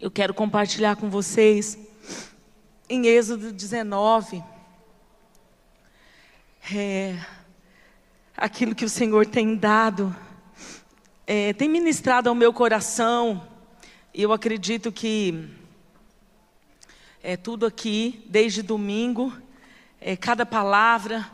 [0.00, 1.76] Eu quero compartilhar com vocês
[2.88, 4.40] em Êxodo 19
[6.72, 7.18] é,
[8.36, 10.14] aquilo que o Senhor tem dado,
[11.26, 13.44] é, tem ministrado ao meu coração.
[14.14, 15.48] E eu acredito que
[17.20, 19.36] é tudo aqui, desde domingo,
[20.00, 21.28] é, cada palavra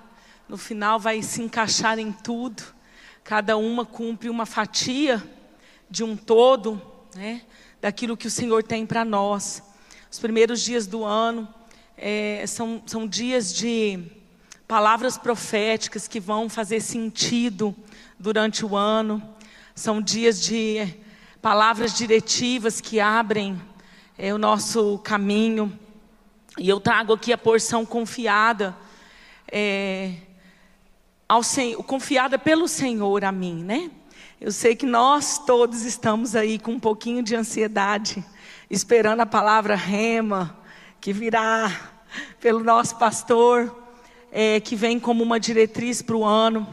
[0.49, 2.63] no final vai se encaixar em tudo.
[3.23, 5.23] Cada uma cumpre uma fatia
[5.91, 6.81] de um todo,
[7.15, 7.43] né,
[7.85, 9.63] daquilo que o Senhor tem para nós.
[10.11, 11.47] Os primeiros dias do ano
[11.99, 14.03] é, são, são dias de
[14.67, 17.77] palavras proféticas que vão fazer sentido
[18.19, 19.23] durante o ano.
[19.75, 20.95] São dias de
[21.43, 23.61] palavras diretivas que abrem
[24.17, 25.79] é, o nosso caminho.
[26.57, 28.75] E eu trago aqui a porção confiada
[29.53, 30.15] é,
[31.29, 33.91] ao Senhor, confiada pelo Senhor a mim, né?
[34.45, 38.23] Eu sei que nós todos estamos aí com um pouquinho de ansiedade,
[38.69, 40.59] esperando a palavra rema,
[41.01, 41.95] que virá
[42.43, 43.75] pelo nosso pastor,
[44.31, 46.69] é, que vem como uma diretriz para o ano.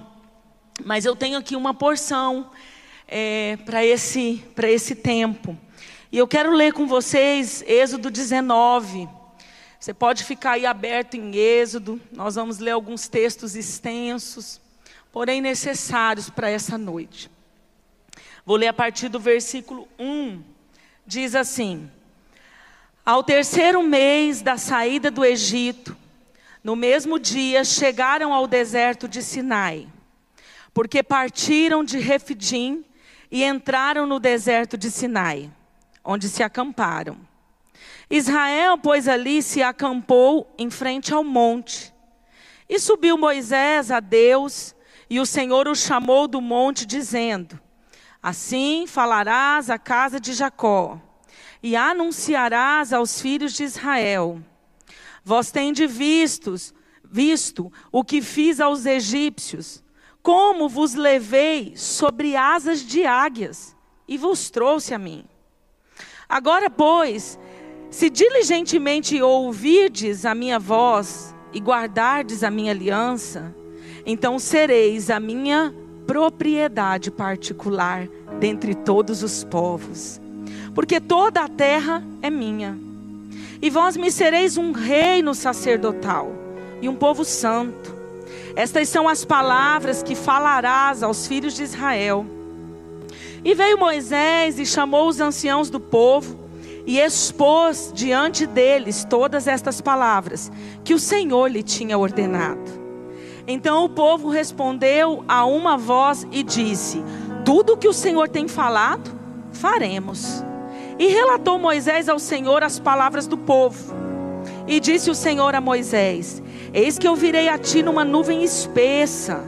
[0.84, 2.52] Mas eu tenho aqui uma porção
[3.08, 5.58] é, para esse, esse tempo.
[6.12, 9.08] E eu quero ler com vocês Êxodo 19.
[9.80, 14.60] Você pode ficar aí aberto em Êxodo, nós vamos ler alguns textos extensos,
[15.10, 17.32] porém necessários para essa noite.
[18.52, 20.44] Vou ler a partir do versículo 1.
[21.08, 21.90] Diz assim:
[23.06, 25.96] Ao terceiro mês da saída do Egito,
[26.62, 29.88] no mesmo dia chegaram ao deserto de Sinai,
[30.74, 32.84] porque partiram de Refidim
[33.32, 35.50] e entraram no deserto de Sinai,
[36.04, 37.16] onde se acamparam.
[38.10, 41.94] Israel, pois, ali se acampou em frente ao monte.
[42.68, 44.76] E subiu Moisés a Deus,
[45.10, 47.58] e o Senhor o chamou do monte, dizendo:
[48.22, 51.02] Assim falarás à casa de Jacó,
[51.64, 54.42] e anunciarás aos filhos de Israel:
[55.24, 56.74] Vós tendes vistos,
[57.04, 59.84] visto o que fiz aos egípcios,
[60.22, 63.76] como vos levei sobre asas de águias,
[64.08, 65.26] e vos trouxe a mim.
[66.30, 67.40] Agora, pois,
[67.90, 73.54] se diligentemente ouvirdes a minha voz e guardardes a minha aliança,
[74.06, 75.76] então sereis a minha
[76.12, 78.06] propriedade particular
[78.38, 80.20] dentre todos os povos,
[80.76, 82.78] porque toda a terra é minha.
[83.62, 86.30] E vós me sereis um reino sacerdotal
[86.82, 87.96] e um povo santo.
[88.58, 92.26] Estas são as palavras que falarás aos filhos de Israel.
[93.42, 96.38] E veio Moisés e chamou os anciãos do povo
[96.86, 100.52] e expôs diante deles todas estas palavras
[100.84, 102.81] que o Senhor lhe tinha ordenado.
[103.48, 107.04] Então o povo respondeu a uma voz e disse:
[107.44, 109.12] Tudo o que o Senhor tem falado,
[109.52, 110.44] faremos.
[111.00, 113.96] E relatou Moisés ao Senhor as palavras do povo.
[114.68, 116.42] E disse o Senhor a Moisés:
[116.74, 119.44] Eis que eu virei a ti numa nuvem espessa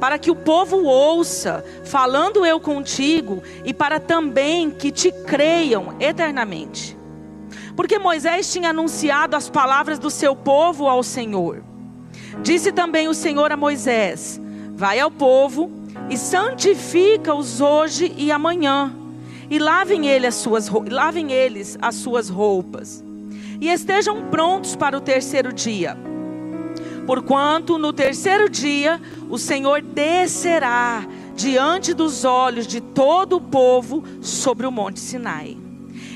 [0.00, 6.96] para que o povo ouça, falando eu contigo, e para também que te creiam eternamente.
[7.76, 11.62] Porque Moisés tinha anunciado as palavras do seu povo ao Senhor.
[12.42, 14.40] Disse também o Senhor a Moisés:
[14.74, 15.70] Vai ao povo
[16.10, 18.92] e santifica-os hoje e amanhã,
[19.50, 23.02] e lavem, ele as suas, lavem eles as suas roupas,
[23.60, 25.96] e estejam prontos para o terceiro dia
[27.06, 34.66] Porquanto no terceiro dia o Senhor descerá diante dos olhos de todo o povo sobre
[34.66, 35.63] o monte Sinai.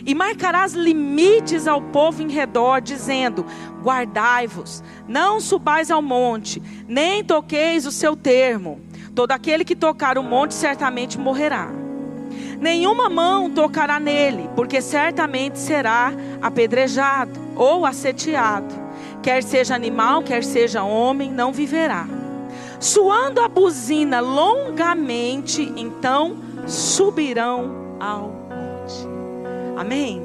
[0.04, 3.44] E marcarás limites ao povo em redor, dizendo:
[3.82, 8.80] Guardai-vos, não subais ao monte, nem toqueis o seu termo.
[9.14, 11.70] Todo aquele que tocar o monte certamente morrerá.
[12.60, 18.88] Nenhuma mão tocará nele, porque certamente será apedrejado ou asseteado
[19.22, 22.06] quer seja animal, quer seja homem, não viverá.
[22.80, 26.36] Suando a buzina longamente, então
[26.66, 28.37] subirão ao.
[29.78, 30.20] Amém?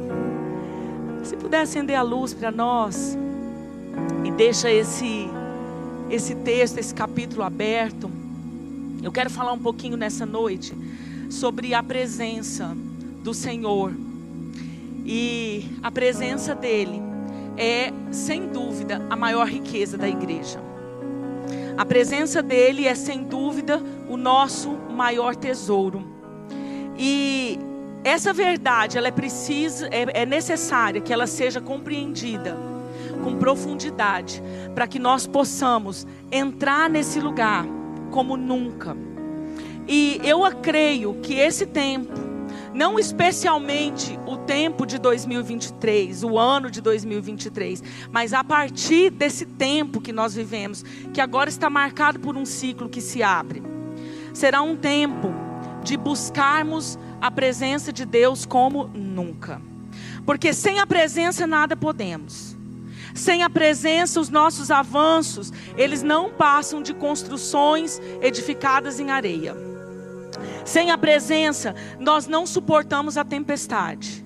[1.24, 3.16] Se puder acender a luz para nós
[4.26, 5.30] e deixa esse
[6.10, 8.10] esse texto, esse capítulo aberto.
[9.04, 10.74] Eu quero falar um pouquinho nessa noite
[11.30, 12.76] sobre a presença
[13.24, 13.94] do Senhor.
[15.06, 17.00] E a presença dele
[17.56, 20.60] é, sem dúvida, a maior riqueza da igreja.
[21.78, 23.80] A presença dele é, sem dúvida,
[24.10, 26.04] o nosso maior tesouro.
[26.98, 27.60] E
[28.04, 32.58] essa verdade, ela é precisa, é, é necessária que ela seja compreendida
[33.24, 34.44] com profundidade,
[34.76, 37.66] para que nós possamos entrar nesse lugar
[38.12, 38.96] como nunca.
[39.88, 42.14] E eu creio que esse tempo,
[42.74, 50.02] não especialmente o tempo de 2023, o ano de 2023, mas a partir desse tempo
[50.02, 50.84] que nós vivemos,
[51.14, 53.64] que agora está marcado por um ciclo que se abre,
[54.34, 55.43] será um tempo
[55.84, 59.62] de buscarmos a presença de Deus como nunca.
[60.26, 62.58] Porque sem a presença nada podemos.
[63.14, 69.56] Sem a presença, os nossos avanços, eles não passam de construções edificadas em areia.
[70.66, 74.26] Sem a presença, nós não suportamos a tempestade.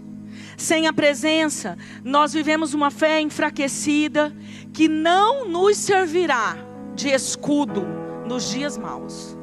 [0.55, 4.33] Sem a presença, nós vivemos uma fé enfraquecida
[4.73, 6.57] que não nos servirá
[6.95, 7.85] de escudo
[8.25, 9.36] nos dias maus.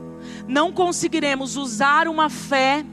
[0.47, 2.85] Não conseguiremos usar uma fé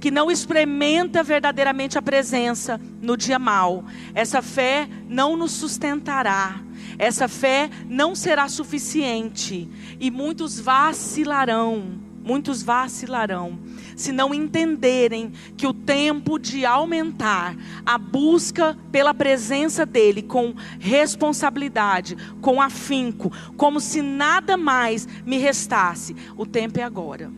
[0.00, 3.84] que não experimenta verdadeiramente a presença no dia mal.
[4.14, 6.60] Essa fé não nos sustentará.
[6.98, 9.68] Essa fé não será suficiente
[10.00, 13.58] e muitos vacilarão muitos vacilarão,
[13.96, 22.16] se não entenderem que o tempo de aumentar a busca pela presença dEle com responsabilidade,
[22.40, 27.30] com afinco, como se nada mais me restasse, o tempo é agora.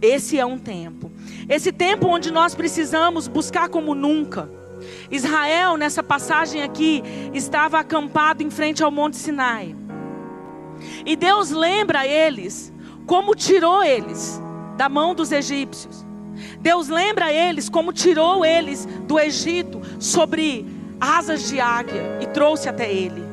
[0.00, 1.10] Esse é um tempo.
[1.48, 4.50] Esse tempo onde nós precisamos buscar como nunca.
[5.10, 7.02] Israel, nessa passagem aqui,
[7.32, 9.74] estava acampado em frente ao Monte Sinai.
[11.04, 12.72] E Deus lembra a eles
[13.06, 14.40] como tirou eles
[14.76, 16.04] da mão dos egípcios.
[16.60, 20.66] Deus lembra eles como tirou eles do Egito sobre
[21.00, 23.24] asas de águia e trouxe até ele.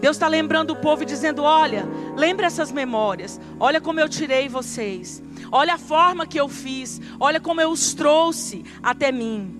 [0.00, 1.86] Deus está lembrando o povo e dizendo: Olha,
[2.16, 3.40] lembre essas memórias.
[3.58, 5.22] Olha como eu tirei vocês.
[5.50, 7.00] Olha a forma que eu fiz.
[7.18, 9.56] Olha como eu os trouxe até mim.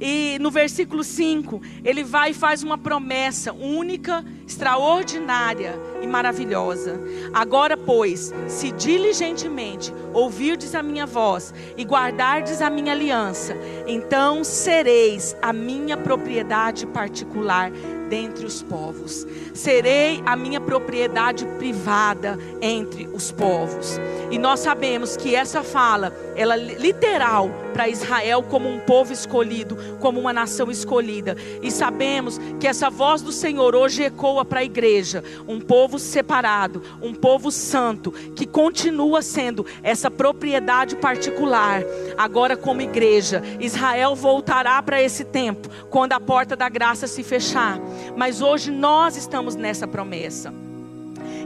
[0.00, 7.00] E no versículo 5, ele vai e faz uma promessa única, extraordinária e maravilhosa.
[7.32, 13.56] Agora, pois, se diligentemente ouvirdes a minha voz e guardardes a minha aliança,
[13.86, 17.72] então sereis a minha propriedade particular
[18.12, 19.26] dentre os povos.
[19.54, 23.98] Serei a minha propriedade privada entre os povos.
[24.30, 29.78] E nós sabemos que essa fala, ela é literal para Israel como um povo escolhido,
[29.98, 31.38] como uma nação escolhida.
[31.62, 36.82] E sabemos que essa voz do Senhor hoje ecoa para a igreja, um povo separado,
[37.00, 41.82] um povo santo, que continua sendo essa propriedade particular.
[42.16, 47.78] Agora como igreja, Israel voltará para esse tempo, quando a porta da graça se fechar.
[48.16, 50.52] Mas hoje nós estamos nessa promessa.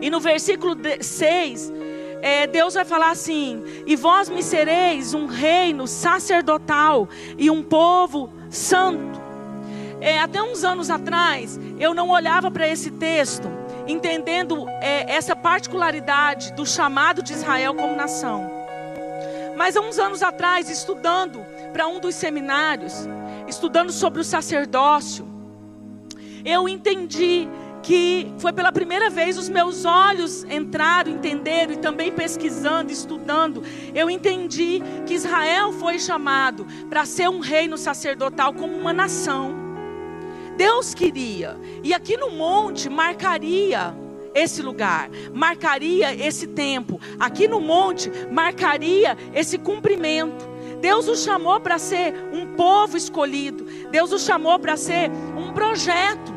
[0.01, 1.73] E no versículo 6,
[2.23, 7.09] é, Deus vai falar assim: E vós me sereis um reino sacerdotal
[7.39, 9.26] e um povo santo.
[10.01, 13.49] É, até uns anos atrás, eu não olhava para esse texto,
[13.87, 18.51] entendendo é, essa particularidade do chamado de Israel como nação.
[19.57, 23.09] Mas há uns anos atrás, estudando para um dos seminários,
[23.49, 25.27] estudando sobre o sacerdócio,
[26.45, 27.49] eu entendi
[27.83, 33.63] que foi pela primeira vez os meus olhos entraram, entenderam e também pesquisando, estudando,
[33.95, 39.66] eu entendi que Israel foi chamado para ser um reino sacerdotal como uma nação.
[40.57, 43.95] Deus queria, e aqui no monte marcaria
[44.35, 50.57] esse lugar, marcaria esse tempo, aqui no monte marcaria esse cumprimento.
[50.81, 56.35] Deus o chamou para ser um povo escolhido, Deus o chamou para ser um projeto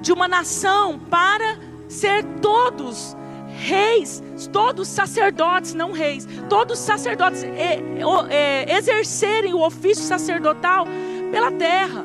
[0.00, 1.58] de uma nação para
[1.88, 3.16] ser todos
[3.58, 4.22] reis,
[4.52, 7.80] todos sacerdotes, não reis, todos sacerdotes é,
[8.30, 10.86] é, exercerem o ofício sacerdotal
[11.32, 12.04] pela terra.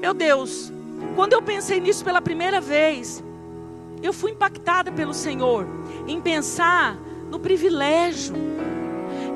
[0.00, 0.72] Meu Deus,
[1.20, 3.22] quando eu pensei nisso pela primeira vez,
[4.02, 5.66] eu fui impactada pelo Senhor
[6.06, 6.96] em pensar
[7.30, 8.34] no privilégio,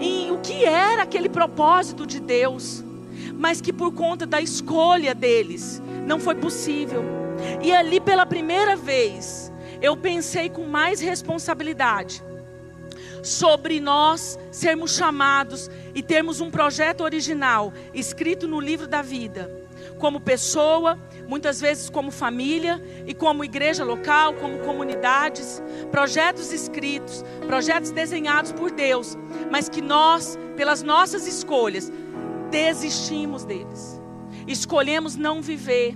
[0.01, 2.83] em o que era aquele propósito de Deus,
[3.35, 7.05] mas que por conta da escolha deles não foi possível.
[7.63, 12.25] E ali pela primeira vez, eu pensei com mais responsabilidade
[13.23, 19.64] sobre nós sermos chamados e termos um projeto original escrito no livro da vida,
[19.99, 27.91] como pessoa, muitas vezes como família e como igreja local, como comunidades, projetos escritos, projetos
[27.91, 29.17] desenhados por Deus,
[29.51, 31.93] mas que nós, pelas nossas escolhas,
[32.51, 34.01] desistimos deles.
[34.47, 35.95] escolhemos não viver.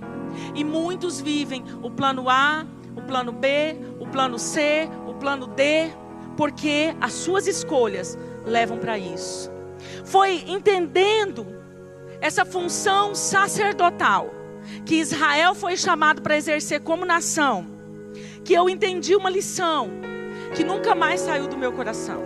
[0.55, 2.65] E muitos vivem o plano A,
[2.95, 5.91] o plano B, o plano C, o plano D,
[6.35, 9.51] porque as suas escolhas levam para isso.
[10.03, 11.58] Foi entendendo
[12.21, 14.33] essa função sacerdotal
[14.85, 17.65] que Israel foi chamado para exercer como nação,
[18.43, 19.89] que eu entendi uma lição
[20.55, 22.21] que nunca mais saiu do meu coração.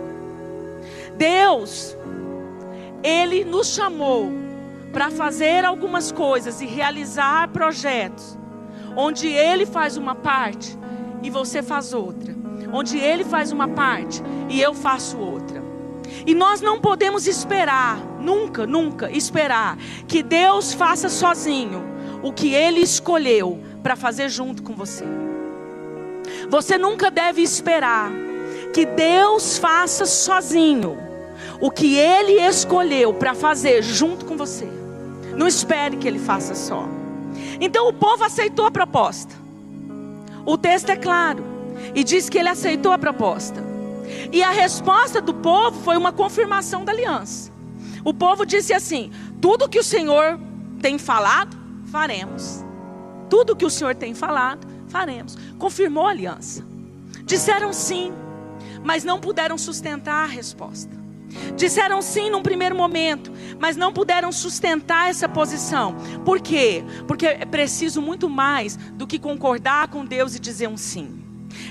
[1.16, 1.96] Deus,
[3.02, 4.32] Ele nos chamou
[4.92, 8.38] para fazer algumas coisas e realizar projetos,
[8.96, 10.76] onde Ele faz uma parte
[11.22, 12.34] e você faz outra,
[12.72, 15.63] onde Ele faz uma parte e eu faço outra.
[16.26, 21.82] E nós não podemos esperar, nunca, nunca esperar, que Deus faça sozinho
[22.22, 25.04] o que Ele escolheu para fazer junto com você.
[26.48, 28.10] Você nunca deve esperar
[28.72, 30.98] que Deus faça sozinho
[31.60, 34.68] o que Ele escolheu para fazer junto com você.
[35.36, 36.88] Não espere que Ele faça só.
[37.60, 39.34] Então o povo aceitou a proposta.
[40.46, 41.44] O texto é claro
[41.94, 43.73] e diz que ele aceitou a proposta.
[44.32, 47.52] E a resposta do povo foi uma confirmação da aliança.
[48.04, 50.38] O povo disse assim: tudo que o Senhor
[50.80, 51.56] tem falado,
[51.86, 52.64] faremos.
[53.30, 55.36] Tudo que o Senhor tem falado, faremos.
[55.58, 56.64] Confirmou a aliança.
[57.24, 58.12] Disseram sim,
[58.82, 61.04] mas não puderam sustentar a resposta.
[61.56, 65.96] Disseram sim num primeiro momento, mas não puderam sustentar essa posição.
[66.24, 66.84] Por quê?
[67.08, 71.22] Porque é preciso muito mais do que concordar com Deus e dizer um sim.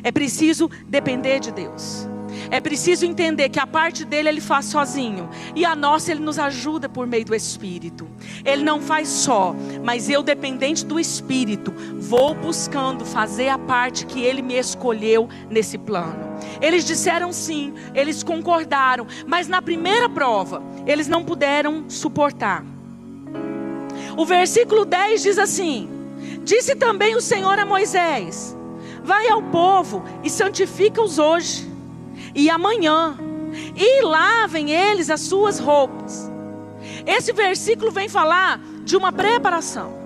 [0.03, 2.07] É preciso depender de Deus.
[2.49, 6.39] É preciso entender que a parte dele ele faz sozinho e a nossa ele nos
[6.39, 8.07] ajuda por meio do Espírito.
[8.45, 14.21] Ele não faz só, mas eu, dependente do Espírito, vou buscando fazer a parte que
[14.21, 16.33] ele me escolheu nesse plano.
[16.61, 22.63] Eles disseram sim, eles concordaram, mas na primeira prova, eles não puderam suportar.
[24.15, 25.89] O versículo 10 diz assim:
[26.43, 28.55] Disse também o Senhor a Moisés:
[29.03, 31.72] Vai ao povo e santifica-os hoje
[32.35, 33.17] e amanhã,
[33.75, 36.31] e lavem eles as suas roupas.
[37.05, 40.02] Esse versículo vem falar de uma preparação.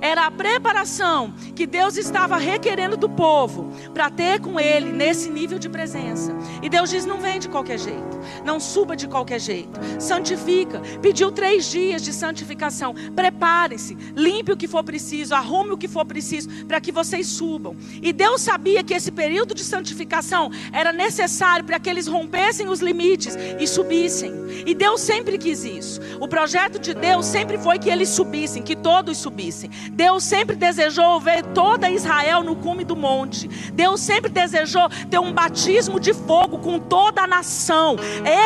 [0.00, 5.58] Era a preparação que Deus estava requerendo do povo para ter com ele nesse nível
[5.58, 6.34] de presença.
[6.62, 10.80] E Deus diz: não vem de qualquer jeito, não suba de qualquer jeito, santifica.
[11.00, 12.94] Pediu três dias de santificação.
[13.14, 17.76] Preparem-se, limpe o que for preciso, arrume o que for preciso para que vocês subam.
[18.02, 22.80] E Deus sabia que esse período de santificação era necessário para que eles rompessem os
[22.80, 24.32] limites e subissem.
[24.66, 26.00] E Deus sempre quis isso.
[26.20, 29.70] O projeto de Deus sempre foi que eles subissem, que todos subissem.
[29.92, 33.48] Deus sempre desejou ver toda Israel no cume do monte.
[33.72, 37.96] Deus sempre desejou ter um batismo de fogo com toda a nação.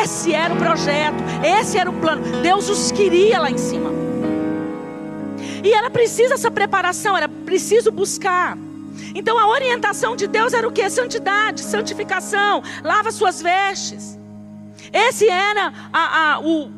[0.01, 2.41] Esse era o projeto, esse era o plano.
[2.41, 3.91] Deus os queria lá em cima.
[5.63, 8.57] E era preciso essa preparação, era preciso buscar.
[9.15, 10.87] Então a orientação de Deus era o que?
[10.89, 14.19] Santidade, santificação, lava suas vestes.
[14.91, 16.71] Esse era a, a, o,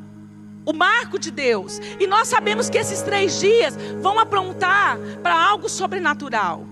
[0.65, 1.79] o marco de Deus.
[1.99, 6.65] E nós sabemos que esses três dias vão aprontar para algo sobrenatural.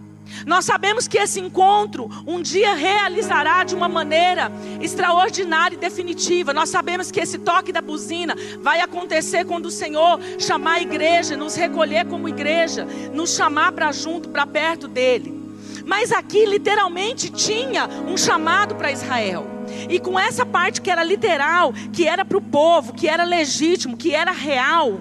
[0.45, 6.53] Nós sabemos que esse encontro um dia realizará de uma maneira extraordinária e definitiva.
[6.53, 11.37] Nós sabemos que esse toque da buzina vai acontecer quando o Senhor chamar a igreja,
[11.37, 15.41] nos recolher como igreja, nos chamar para junto, para perto dele.
[15.85, 19.52] Mas aqui literalmente tinha um chamado para Israel.
[19.89, 23.97] E com essa parte que era literal, que era para o povo, que era legítimo,
[23.97, 24.99] que era real,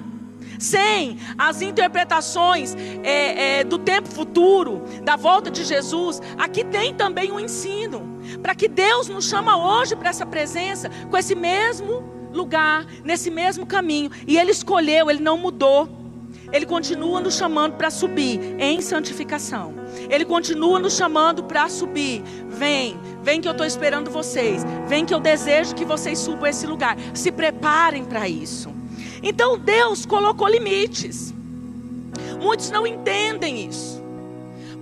[0.58, 7.32] sem as interpretações é, é, do tempo futuro, da volta de Jesus, aqui tem também
[7.32, 12.86] um ensino para que Deus nos chama hoje para essa presença, com esse mesmo lugar,
[13.04, 16.01] nesse mesmo caminho, e Ele escolheu, Ele não mudou.
[16.52, 19.74] Ele continua nos chamando para subir em santificação.
[20.10, 22.22] Ele continua nos chamando para subir.
[22.48, 24.62] Vem, vem que eu estou esperando vocês.
[24.86, 26.96] Vem que eu desejo que vocês subam esse lugar.
[27.14, 28.70] Se preparem para isso.
[29.22, 31.32] Então Deus colocou limites.
[32.40, 34.02] Muitos não entendem isso.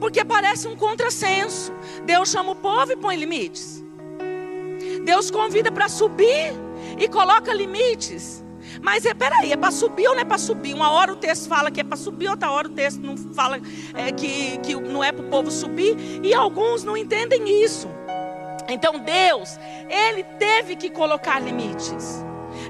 [0.01, 1.73] Porque parece um contrassenso.
[2.05, 3.85] Deus chama o povo e põe limites.
[5.05, 6.53] Deus convida para subir
[6.99, 8.43] e coloca limites.
[8.83, 10.75] Mas é, peraí, é para subir ou não é para subir?
[10.75, 13.61] Uma hora o texto fala que é para subir, outra hora o texto não fala
[13.95, 15.97] é, que, que não é para o povo subir.
[16.23, 17.89] E alguns não entendem isso.
[18.69, 19.59] Então Deus,
[19.89, 22.25] Ele teve que colocar limites.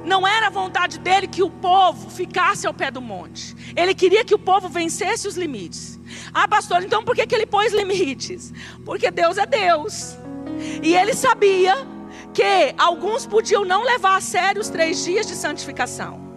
[0.04, 3.54] Não era a vontade dele que o povo ficasse ao pé do monte.
[3.76, 5.98] Ele queria que o povo vencesse os limites.
[6.32, 8.52] Ah, pastor, então por que, que ele pôs limites?
[8.84, 10.16] Porque Deus é Deus.
[10.82, 11.76] E ele sabia
[12.32, 16.30] que alguns podiam não levar a sério os três dias de santificação.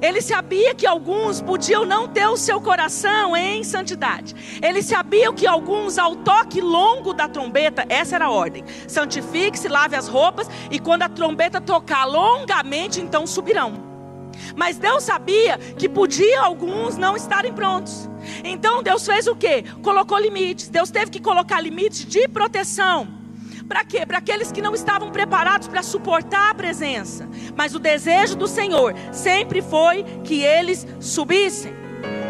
[0.00, 4.34] Ele sabia que alguns podiam não ter o seu coração em santidade.
[4.62, 9.96] Ele sabia que alguns, ao toque longo da trombeta, essa era a ordem: santifique-se, lave
[9.96, 13.86] as roupas, e quando a trombeta tocar longamente, então subirão.
[14.54, 18.08] Mas Deus sabia que podia alguns não estarem prontos.
[18.44, 19.64] Então Deus fez o quê?
[19.82, 20.68] Colocou limites.
[20.68, 23.17] Deus teve que colocar limites de proteção.
[23.68, 24.06] Para quê?
[24.06, 27.28] Para aqueles que não estavam preparados para suportar a presença.
[27.54, 31.76] Mas o desejo do Senhor sempre foi que eles subissem.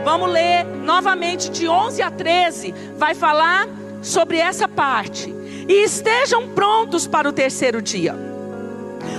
[0.04, 2.74] Vamos ler novamente de 11 a 13.
[2.96, 3.68] Vai falar
[4.02, 5.32] sobre essa parte.
[5.68, 8.16] E estejam prontos para o terceiro dia.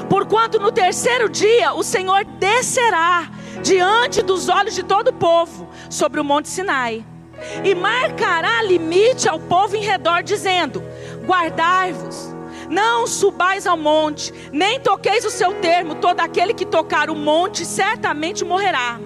[0.10, 3.30] Porquanto no terceiro dia o Senhor descerá
[3.64, 7.06] diante dos olhos de todo o povo sobre o monte Sinai
[7.64, 10.84] e marcará limite ao povo em redor, dizendo:
[11.30, 12.36] Guardai-vos,
[12.72, 17.68] não subais ao monte, nem toqueis o seu termo, todo aquele que tocar o monte
[17.68, 19.00] certamente morrerá.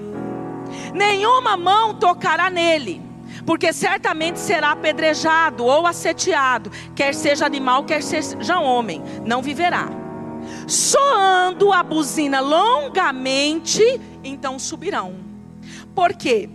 [0.94, 3.02] Nenhuma mão tocará nele,
[3.46, 9.90] porque certamente será apedrejado ou asseteado, quer seja animal, quer seja homem, não viverá.
[10.66, 13.84] Soando a buzina longamente,
[14.24, 15.14] então subirão.
[15.94, 16.50] Por quê?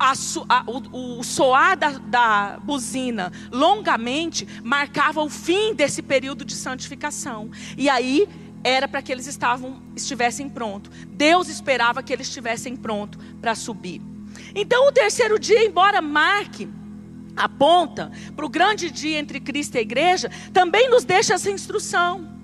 [0.00, 0.14] A,
[0.48, 7.50] a, o, o, soar da, da buzina longamente marcava o fim desse período de santificação.
[7.76, 8.26] E aí
[8.64, 10.90] era para que eles estavam, estivessem prontos.
[11.06, 14.00] Deus esperava que eles estivessem prontos para subir.
[14.54, 16.66] Então o terceiro dia, embora marque
[17.36, 22.39] aponta para o grande dia entre Cristo e a igreja, também nos deixa essa instrução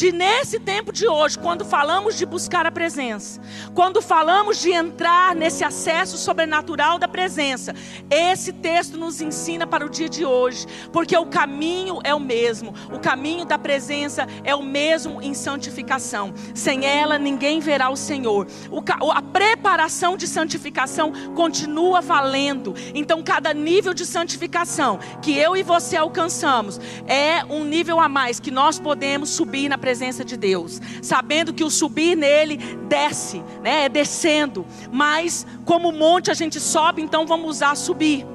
[0.00, 3.38] de nesse tempo de hoje, quando falamos de buscar a presença,
[3.74, 7.74] quando falamos de entrar nesse acesso sobrenatural da presença,
[8.08, 12.72] esse texto nos ensina para o dia de hoje, porque o caminho é o mesmo,
[12.90, 16.32] o caminho da presença é o mesmo em santificação.
[16.54, 18.46] Sem ela ninguém verá o Senhor.
[18.70, 22.74] O, a preparação de santificação continua valendo.
[22.94, 28.40] Então, cada nível de santificação que eu e você alcançamos é um nível a mais
[28.40, 29.89] que nós podemos subir na presença
[30.24, 32.56] de Deus, sabendo que o subir nele
[32.88, 33.84] desce, né?
[33.84, 34.66] É descendo.
[34.92, 38.26] Mas como monte a gente sobe, então vamos usar subir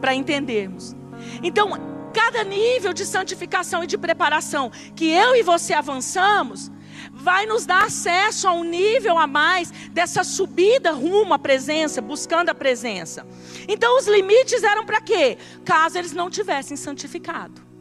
[0.00, 0.94] para entendermos.
[1.42, 1.70] Então,
[2.12, 6.70] cada nível de santificação e de preparação que eu e você avançamos,
[7.12, 12.50] vai nos dar acesso a um nível a mais dessa subida rumo à presença, buscando
[12.50, 13.26] a presença.
[13.68, 15.38] Então os limites eram para quê?
[15.64, 17.73] Caso eles não tivessem santificado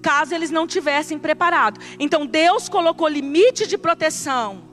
[0.00, 1.80] caso eles não tivessem preparado.
[1.98, 4.68] Então Deus colocou limite de proteção.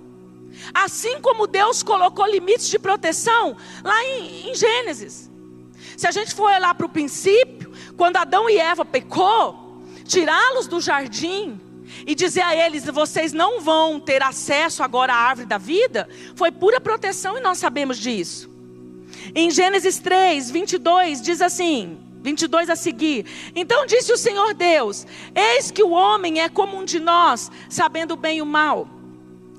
[0.73, 5.29] Assim como Deus colocou limites de proteção lá em, em Gênesis.
[5.97, 10.81] Se a gente for lá para o princípio, quando Adão e Eva pecou, tirá-los do
[10.81, 11.59] jardim
[12.05, 16.51] e dizer a eles: vocês não vão ter acesso agora à árvore da vida, foi
[16.51, 18.49] pura proteção e nós sabemos disso.
[19.33, 23.25] Em Gênesis 3, 22, diz assim: 22 a seguir.
[23.55, 28.15] Então disse o Senhor Deus: Eis que o homem é como um de nós, sabendo
[28.15, 28.89] bem o mal.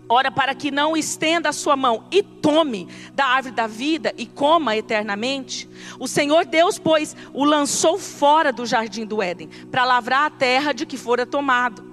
[0.08, 4.24] Ora, para que não estenda a sua mão e tome da árvore da vida e
[4.24, 5.68] coma eternamente.
[5.98, 10.72] O Senhor Deus, pois, o lançou fora do jardim do Éden, para lavrar a terra
[10.72, 11.84] de que fora tomado.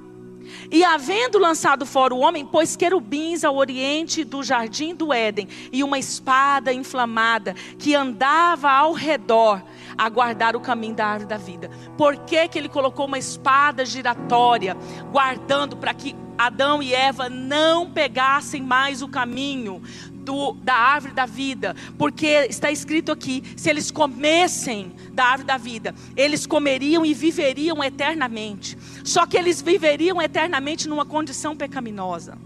[0.71, 5.83] E havendo lançado fora o homem, pôs querubins ao oriente do jardim do Éden e
[5.83, 9.63] uma espada inflamada que andava ao redor
[9.97, 11.69] a guardar o caminho da árvore da vida.
[11.97, 14.75] Por que, que ele colocou uma espada giratória,
[15.11, 21.25] guardando para que Adão e Eva não pegassem mais o caminho do, da árvore da
[21.25, 27.13] vida, porque está escrito aqui: se eles comessem da árvore da vida, eles comeriam e
[27.13, 28.77] viveriam eternamente.
[29.03, 32.37] Só que eles viveriam eternamente numa condição pecaminosa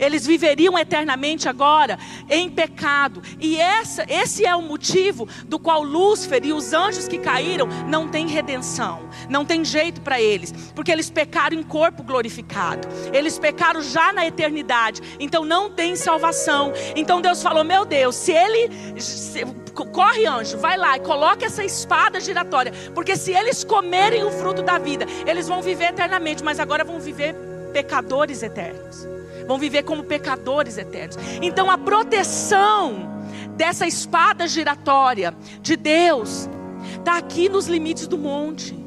[0.00, 3.22] eles viveriam eternamente agora em pecado.
[3.38, 8.08] E essa, esse é o motivo do qual Lúcifer e os anjos que caíram não
[8.08, 13.82] têm redenção, não tem jeito para eles, porque eles pecaram em corpo glorificado, eles pecaram
[13.82, 16.72] já na eternidade, então não tem salvação.
[16.96, 19.00] Então Deus falou: Meu Deus, se ele.
[19.00, 19.44] Se,
[19.92, 24.62] corre anjo, vai lá e coloca essa espada giratória, porque se eles comerem o fruto
[24.62, 27.34] da vida, eles vão viver eternamente, mas agora vão viver
[27.72, 29.06] pecadores eternos
[29.50, 31.18] vão viver como pecadores eternos.
[31.42, 33.10] Então a proteção
[33.56, 36.48] dessa espada giratória de Deus
[36.96, 38.78] está aqui nos limites do monte.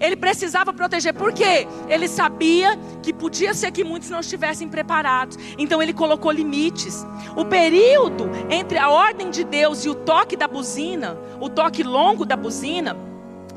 [0.00, 5.36] Ele precisava proteger, porque ele sabia que podia ser que muitos não estivessem preparados.
[5.58, 7.04] Então ele colocou limites.
[7.36, 12.24] O período entre a ordem de Deus e o toque da buzina, o toque longo
[12.24, 12.96] da buzina,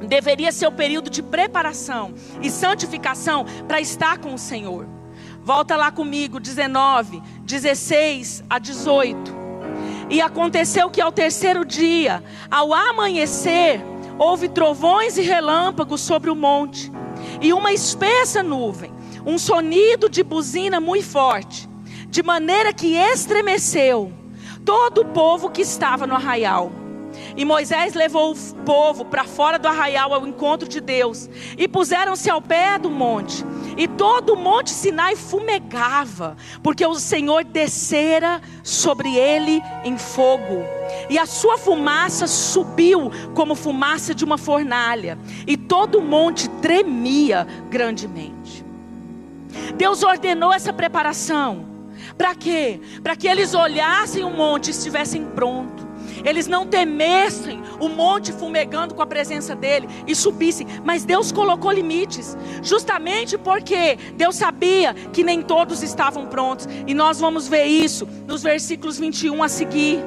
[0.01, 4.94] deveria ser o período de preparação e santificação para estar com o Senhor.
[5.45, 9.31] Volta lá comigo, 19, 16 a 18.
[10.09, 13.79] E aconteceu que ao terceiro dia, ao amanhecer,
[14.17, 16.91] houve trovões e relâmpagos sobre o monte,
[17.39, 18.91] e uma espessa nuvem,
[19.23, 21.69] um sonido de buzina muito forte,
[22.09, 24.11] de maneira que estremeceu
[24.65, 26.71] todo o povo que estava no arraial.
[27.37, 31.29] E Moisés levou o povo para fora do arraial ao encontro de Deus.
[31.57, 33.45] E puseram-se ao pé do monte.
[33.77, 40.63] E todo o monte Sinai fumegava, porque o Senhor descera sobre ele em fogo.
[41.09, 45.17] E a sua fumaça subiu como fumaça de uma fornalha.
[45.45, 48.65] E todo o monte tremia grandemente.
[49.75, 51.65] Deus ordenou essa preparação.
[52.17, 52.79] Para quê?
[53.03, 55.84] Para que eles olhassem o monte e estivessem prontos
[56.25, 61.71] eles não temessem o monte fumegando com a presença dele e subissem, mas Deus colocou
[61.71, 68.07] limites, justamente porque Deus sabia que nem todos estavam prontos, e nós vamos ver isso
[68.27, 69.99] nos versículos 21 a seguir.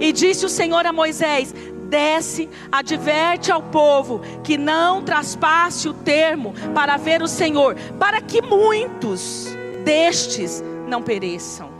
[0.00, 1.54] E disse o Senhor a Moisés:
[1.88, 8.40] Desce, adverte ao povo que não traspasse o termo para ver o Senhor, para que
[8.40, 9.48] muitos
[9.84, 11.73] destes não pereçam.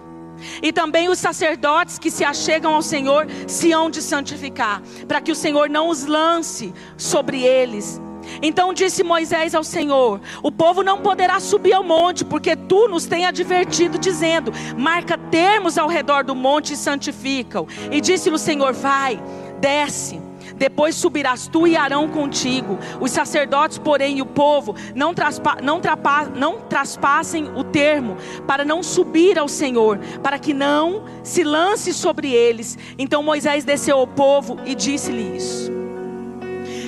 [0.62, 5.32] E também os sacerdotes que se achegam ao Senhor se hão de santificar, para que
[5.32, 8.00] o Senhor não os lance sobre eles.
[8.42, 13.06] Então disse Moisés ao Senhor: O povo não poderá subir ao monte, porque tu nos
[13.06, 17.66] tem advertido, dizendo: Marca termos ao redor do monte e santificam.
[17.90, 19.22] E disse-lhe o Senhor: Vai,
[19.60, 20.23] desce
[20.56, 22.78] depois subirás tu e Arão contigo.
[23.00, 28.64] Os sacerdotes, porém, e o povo não, traspa, não, trapa, não traspassem o termo, para
[28.64, 32.78] não subir ao Senhor, para que não se lance sobre eles.
[32.98, 35.72] Então Moisés desceu ao povo e disse-lhe isso.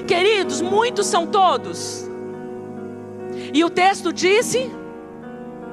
[0.07, 2.09] Queridos, muitos são todos.
[3.53, 4.71] E o texto disse: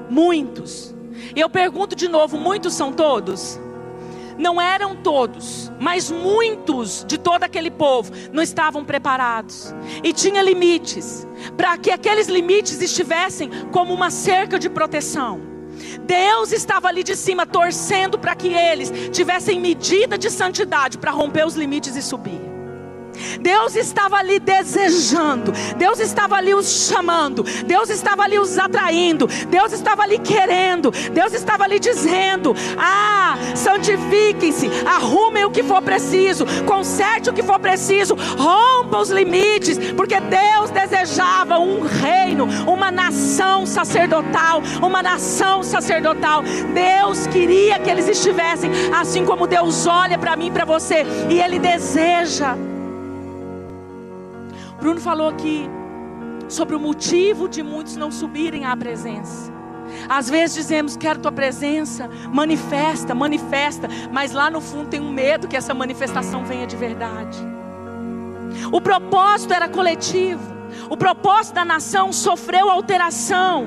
[0.09, 0.93] muitos.
[1.35, 3.59] E eu pergunto de novo: muitos são todos?
[4.37, 9.73] Não eram todos, mas muitos de todo aquele povo não estavam preparados.
[10.03, 15.41] E tinha limites, para que aqueles limites estivessem como uma cerca de proteção.
[16.05, 21.45] Deus estava ali de cima torcendo para que eles tivessem medida de santidade para romper
[21.45, 22.52] os limites e subir.
[23.39, 29.73] Deus estava ali desejando, Deus estava ali os chamando, Deus estava ali os atraindo, Deus
[29.73, 37.29] estava ali querendo, Deus estava ali dizendo: Ah, santifiquem-se, arrumem o que for preciso, conserte
[37.29, 44.61] o que for preciso, rompa os limites, porque Deus desejava um reino, uma nação sacerdotal,
[44.81, 46.43] uma nação sacerdotal.
[46.73, 51.59] Deus queria que eles estivessem assim como Deus olha para mim, para você, e Ele
[51.59, 52.55] deseja.
[54.83, 55.65] Bruno falou aqui
[56.49, 59.49] sobre o motivo de muitos não subirem à presença.
[60.09, 65.47] Às vezes dizemos, quero tua presença, manifesta, manifesta, mas lá no fundo tem um medo
[65.47, 67.37] que essa manifestação venha de verdade.
[68.73, 70.43] O propósito era coletivo,
[70.89, 73.65] o propósito da nação sofreu alteração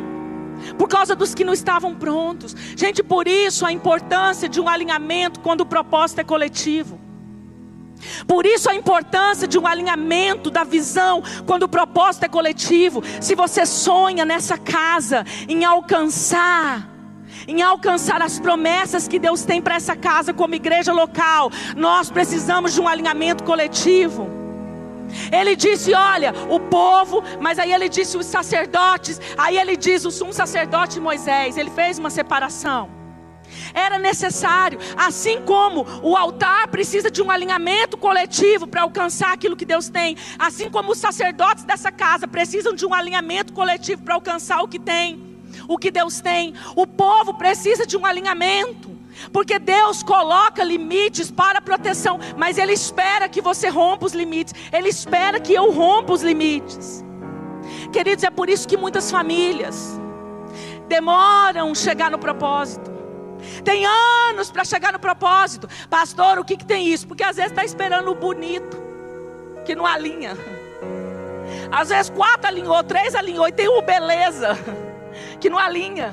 [0.76, 2.54] por causa dos que não estavam prontos.
[2.76, 7.05] Gente, por isso a importância de um alinhamento quando o propósito é coletivo.
[8.26, 13.02] Por isso a importância de um alinhamento da visão quando o propósito é coletivo.
[13.20, 16.96] Se você sonha nessa casa em alcançar
[17.48, 22.74] em alcançar as promessas que Deus tem para essa casa como igreja local, nós precisamos
[22.74, 24.28] de um alinhamento coletivo.
[25.30, 30.10] Ele disse: Olha, o povo, mas aí ele disse os sacerdotes, aí ele diz o
[30.10, 33.05] sumo sacerdote Moisés, ele fez uma separação
[33.76, 34.78] era necessário.
[34.96, 40.16] Assim como o altar precisa de um alinhamento coletivo para alcançar aquilo que Deus tem,
[40.38, 44.78] assim como os sacerdotes dessa casa precisam de um alinhamento coletivo para alcançar o que
[44.78, 46.54] tem, o que Deus tem.
[46.74, 48.96] O povo precisa de um alinhamento.
[49.32, 54.90] Porque Deus coloca limites para proteção, mas Ele espera que você rompa os limites, Ele
[54.90, 57.02] espera que eu rompa os limites.
[57.90, 59.98] Queridos, é por isso que muitas famílias
[60.86, 62.95] demoram chegar no propósito.
[63.64, 65.68] Tem anos para chegar no propósito.
[65.88, 67.06] Pastor, o que, que tem isso?
[67.06, 68.76] Porque às vezes está esperando o bonito,
[69.64, 70.36] que não alinha.
[71.70, 74.58] Às vezes quatro alinhou, três alinhou, e tem o beleza,
[75.40, 76.12] que não alinha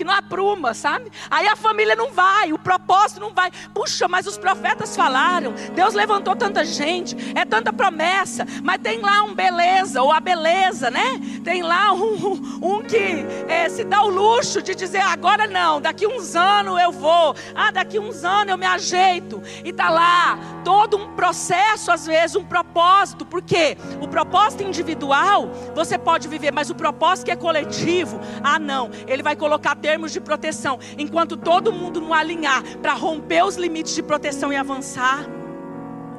[0.00, 1.12] que não apruma, sabe?
[1.30, 3.50] Aí a família não vai, o propósito não vai.
[3.74, 9.22] Puxa, mas os profetas falaram, Deus levantou tanta gente, é tanta promessa, mas tem lá
[9.24, 11.20] um beleza, ou a beleza, né?
[11.44, 12.32] Tem lá um,
[12.64, 16.90] um que é, se dá o luxo de dizer agora não, daqui uns anos eu
[16.90, 19.42] vou, ah, daqui uns anos eu me ajeito.
[19.62, 25.98] E tá lá todo um processo, às vezes, um propósito, porque o propósito individual você
[25.98, 30.20] pode viver, mas o propósito que é coletivo, ah não, ele vai colocar termos de
[30.20, 35.26] proteção, enquanto todo mundo não alinhar para romper os limites de proteção e avançar,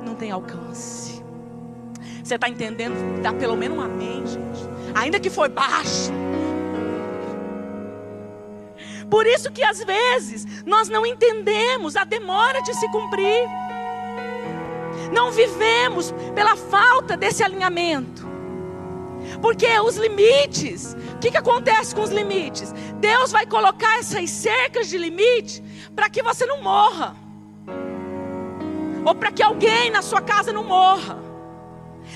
[0.06, 1.24] não tem alcance.
[2.22, 3.22] Você está entendendo?
[3.22, 4.70] Dá pelo menos um amém, gente.
[4.94, 6.12] Ainda que foi baixo.
[9.10, 13.48] Por isso que às vezes nós não entendemos a demora de se cumprir.
[15.14, 18.31] Não vivemos pela falta desse alinhamento.
[19.42, 22.72] Porque os limites, o que, que acontece com os limites?
[23.00, 25.64] Deus vai colocar essas cercas de limite
[25.96, 27.16] para que você não morra,
[29.04, 31.20] ou para que alguém na sua casa não morra.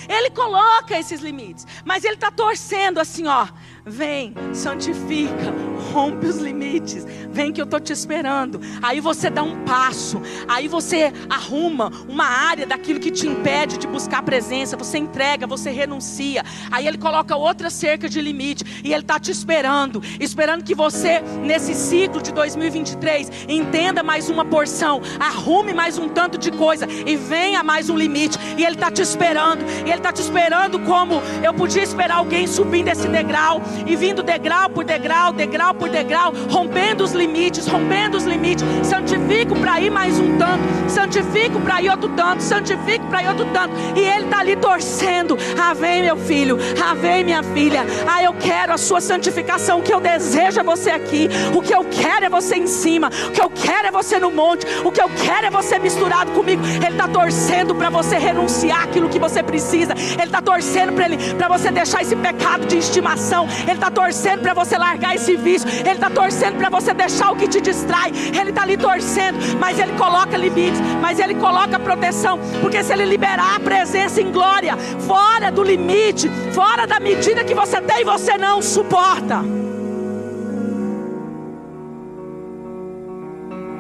[0.08, 3.48] Ele coloca esses limites, mas ele está torcendo assim, ó.
[3.88, 5.54] Vem, santifica,
[5.94, 7.06] rompe os limites.
[7.30, 8.60] Vem que eu estou te esperando.
[8.82, 10.20] Aí você dá um passo.
[10.48, 14.76] Aí você arruma uma área daquilo que te impede de buscar a presença.
[14.76, 16.44] Você entrega, você renuncia.
[16.72, 18.82] Aí ele coloca outra cerca de limite.
[18.84, 20.02] E ele está te esperando.
[20.20, 25.00] Esperando que você, nesse ciclo de 2023, entenda mais uma porção.
[25.20, 26.88] Arrume mais um tanto de coisa.
[27.06, 28.40] E venha mais um limite.
[28.58, 29.64] E ele está te esperando.
[29.86, 34.24] E ele está te esperando como eu podia esperar alguém subindo esse degrau e vindo
[34.24, 38.66] degrau por degrau, degrau por degrau, rompendo os limites, rompendo os limites.
[38.84, 43.46] Santifico para ir mais um tanto, santifico para ir outro tanto, santifico para ir outro
[43.54, 43.74] tanto.
[43.96, 45.38] E ele está ali torcendo.
[45.60, 47.86] Ah, vem meu filho, ah, vem minha filha.
[48.08, 49.80] Ah, eu quero a sua santificação.
[49.80, 51.30] O que eu desejo é você aqui.
[51.56, 53.10] O que eu quero é você em cima.
[53.28, 54.66] O que eu quero é você no monte.
[54.84, 56.64] O que eu quero é você misturado comigo.
[56.66, 59.94] Ele está torcendo para você renunciar aquilo que você precisa.
[59.94, 63.48] Ele está torcendo para ele, para você deixar esse pecado de estimação.
[63.66, 65.68] Ele está torcendo para você largar esse vício.
[65.70, 68.12] Ele está torcendo para você deixar o que te distrai.
[68.40, 72.40] Ele está ali torcendo, mas ele coloca limites, mas ele coloca proteção.
[72.62, 77.54] Porque se ele liberar a presença em glória, fora do limite, fora da medida que
[77.54, 79.42] você tem, você não suporta.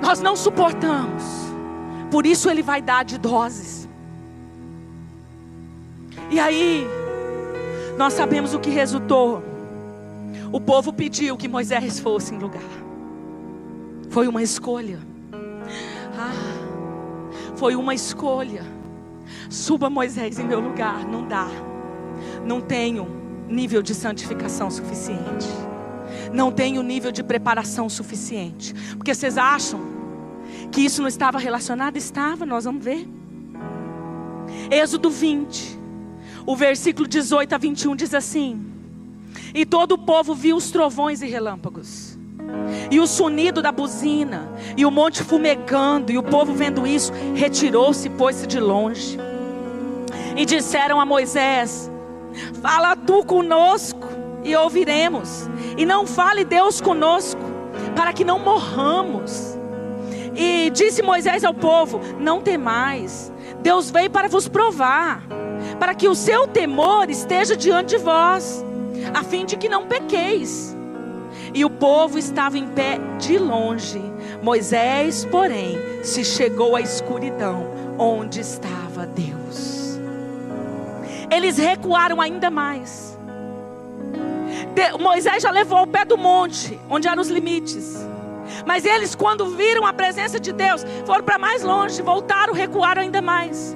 [0.02, 1.24] Nós não suportamos.
[2.12, 3.90] Por isso ele vai dar de doses.
[6.30, 6.88] E aí,
[7.98, 9.55] nós sabemos o que resultou.
[10.52, 12.62] O povo pediu que Moisés fosse em lugar.
[14.10, 15.00] Foi uma escolha.
[16.18, 16.32] Ah,
[17.56, 18.64] foi uma escolha.
[19.50, 21.06] Suba Moisés em meu lugar.
[21.06, 21.48] Não dá.
[22.46, 23.08] Não tenho
[23.50, 25.48] nível de santificação suficiente.
[26.34, 28.74] Não tenho nível de preparação suficiente.
[28.96, 29.82] Porque vocês acham
[30.72, 31.98] que isso não estava relacionado?
[31.98, 33.08] Estava, nós vamos ver.
[34.70, 35.80] Êxodo 20,
[36.46, 38.75] o versículo 18 a 21 diz assim:
[39.54, 42.18] e todo o povo viu os trovões e relâmpagos.
[42.92, 48.08] E o sonido da buzina, e o monte fumegando, e o povo vendo isso, retirou-se
[48.08, 49.18] e pôs-se de longe.
[50.36, 51.90] E disseram a Moisés:
[52.62, 54.08] Fala tu conosco,
[54.44, 55.50] e ouviremos.
[55.78, 57.42] E não fale Deus conosco,
[57.96, 59.58] para que não morramos.
[60.36, 65.24] E disse Moisés ao povo: Não temais, Deus veio para vos provar,
[65.80, 68.65] para que o seu temor esteja diante de vós
[69.14, 70.76] a fim de que não pequeis.
[71.54, 74.02] E o povo estava em pé de longe.
[74.42, 80.00] Moisés, porém, se chegou à escuridão onde estava Deus.
[81.32, 83.18] Eles recuaram ainda mais.
[84.74, 88.06] De, Moisés já levou o pé do monte, onde eram os limites.
[88.66, 93.22] Mas eles, quando viram a presença de Deus, foram para mais longe, voltaram, recuaram ainda
[93.22, 93.76] mais.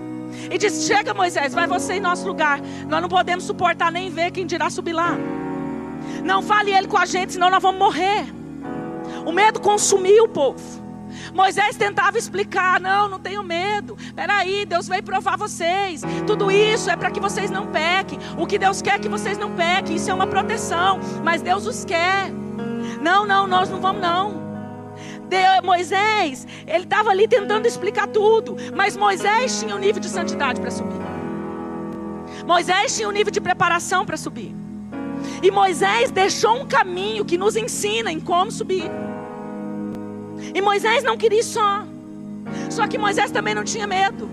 [0.49, 2.59] E disse: Chega, Moisés, vai você em nosso lugar.
[2.87, 5.17] Nós não podemos suportar nem ver quem dirá subir lá.
[6.23, 8.25] Não fale ele com a gente, senão nós vamos morrer.
[9.25, 10.89] O medo consumiu o povo.
[11.33, 13.97] Moisés tentava explicar: não, não tenho medo.
[14.15, 16.01] Peraí, Deus veio provar vocês.
[16.25, 18.19] Tudo isso é para que vocês não pequem.
[18.37, 19.95] O que Deus quer é que vocês não pequem.
[19.95, 20.99] Isso é uma proteção.
[21.23, 22.31] Mas Deus os quer.
[23.01, 24.48] Não, não, nós não vamos, não.
[25.63, 30.71] Moisés, ele estava ali tentando explicar tudo, mas Moisés tinha um nível de santidade para
[30.71, 30.99] subir.
[32.45, 34.55] Moisés tinha um nível de preparação para subir.
[35.43, 38.89] E Moisés deixou um caminho que nos ensina em como subir.
[40.53, 41.83] E Moisés não queria ir só.
[42.69, 44.29] Só que Moisés também não tinha medo.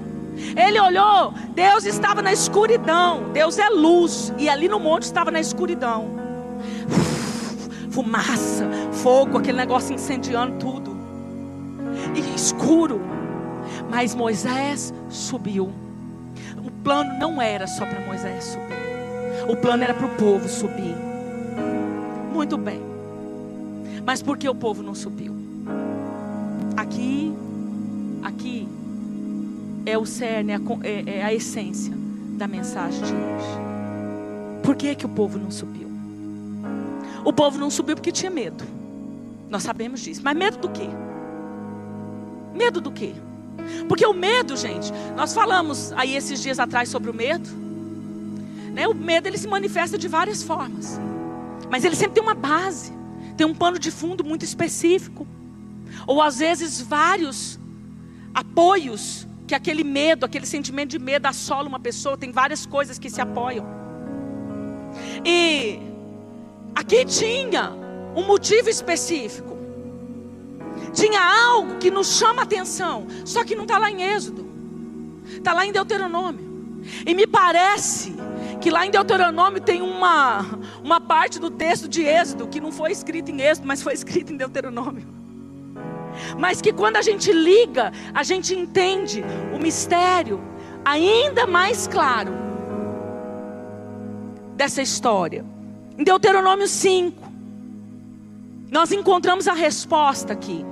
[0.56, 3.30] Ele olhou, Deus estava na escuridão.
[3.32, 4.32] Deus é luz.
[4.38, 6.16] E ali no monte estava na escuridão
[7.96, 10.94] fumaça, fogo, aquele negócio incendiando tudo.
[12.14, 13.00] E escuro.
[13.90, 15.72] Mas Moisés subiu.
[16.58, 19.50] O plano não era só para Moisés subir.
[19.50, 20.94] O plano era para o povo subir.
[22.34, 22.82] Muito bem.
[24.04, 25.34] Mas por que o povo não subiu?
[26.76, 27.34] Aqui,
[28.22, 28.68] aqui
[29.86, 31.94] é o cerne, é, é, é a essência
[32.36, 34.62] da mensagem de hoje.
[34.62, 35.85] Por que, que o povo não subiu?
[37.26, 38.62] O povo não subiu porque tinha medo.
[39.50, 40.20] Nós sabemos disso.
[40.22, 40.88] Mas medo do quê?
[42.54, 43.14] Medo do quê?
[43.88, 47.50] Porque o medo, gente, nós falamos aí esses dias atrás sobre o medo.
[48.72, 48.86] Né?
[48.86, 51.00] O medo ele se manifesta de várias formas.
[51.68, 52.92] Mas ele sempre tem uma base,
[53.36, 55.26] tem um pano de fundo muito específico.
[56.06, 57.58] Ou às vezes vários
[58.32, 63.10] apoios que aquele medo, aquele sentimento de medo assola uma pessoa, tem várias coisas que
[63.10, 63.66] se apoiam.
[65.24, 65.95] E
[66.76, 67.72] aqui tinha
[68.14, 69.56] um motivo específico.
[70.92, 74.46] Tinha algo que nos chama atenção, só que não está lá em Êxodo,
[75.26, 76.46] está lá em Deuteronômio.
[77.04, 78.14] E me parece
[78.60, 80.44] que lá em Deuteronômio tem uma,
[80.84, 84.32] uma parte do texto de Êxodo que não foi escrita em Êxodo, mas foi escrita
[84.32, 85.06] em Deuteronômio.
[86.38, 90.40] Mas que quando a gente liga, a gente entende o mistério
[90.84, 92.32] ainda mais claro
[94.54, 95.55] dessa história.
[95.98, 97.32] Em Deuteronômio 5,
[98.70, 100.64] nós encontramos a resposta aqui.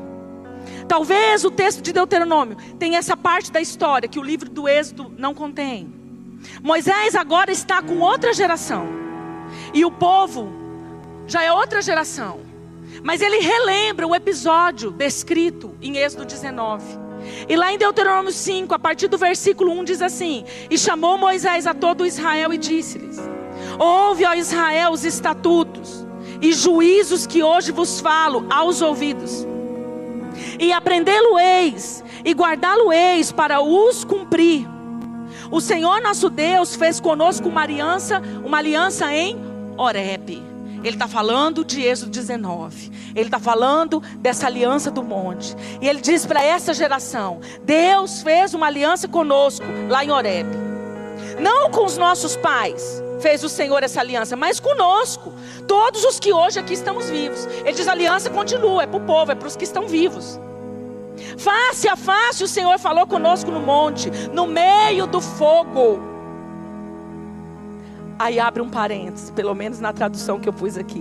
[0.87, 5.12] Talvez o texto de Deuteronômio tenha essa parte da história que o livro do Êxodo
[5.16, 5.92] não contém.
[6.62, 8.87] Moisés agora está com outra geração.
[9.72, 10.52] E o povo
[11.26, 12.40] já é outra geração.
[13.02, 16.84] Mas ele relembra o episódio descrito em Êxodo 19.
[17.48, 21.66] E lá em Deuteronômio 5, a partir do versículo 1, diz assim: E chamou Moisés
[21.66, 23.18] a todo Israel e disse-lhes:
[23.78, 26.06] Ouve, ó Israel, os estatutos
[26.40, 29.46] e juízos que hoje vos falo aos ouvidos.
[30.58, 34.66] E aprendê-lo-eis e guardá-lo-eis para os cumprir.
[35.50, 39.37] O Senhor nosso Deus fez conosco uma aliança, uma aliança em
[39.76, 40.42] Horebe.
[40.84, 42.92] Ele está falando de Êxodo 19.
[43.14, 45.56] Ele está falando dessa aliança do monte.
[45.80, 50.56] E ele diz para essa geração: Deus fez uma aliança conosco lá em Horebe.
[51.40, 55.33] Não com os nossos pais, fez o Senhor essa aliança, mas conosco.
[55.66, 57.46] Todos os que hoje aqui estamos vivos.
[57.46, 60.38] Ele diz: a aliança continua, é para o povo, é para os que estão vivos.
[61.38, 66.00] Face a face o Senhor falou conosco no monte, no meio do fogo.
[68.18, 71.00] Aí abre um parênteses, pelo menos na tradução que eu pus aqui.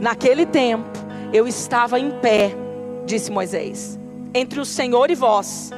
[0.00, 0.88] Naquele tempo,
[1.32, 2.54] eu estava em pé,
[3.06, 3.98] disse Moisés,
[4.34, 5.70] entre o Senhor e vós,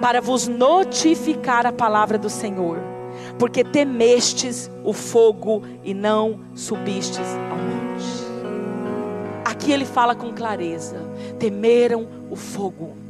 [0.00, 2.78] para vos notificar a palavra do Senhor,
[3.38, 8.22] porque temestes o fogo e não subistes ao monte.
[9.44, 10.96] Aqui ele fala com clareza:
[11.38, 13.02] temeram o fogo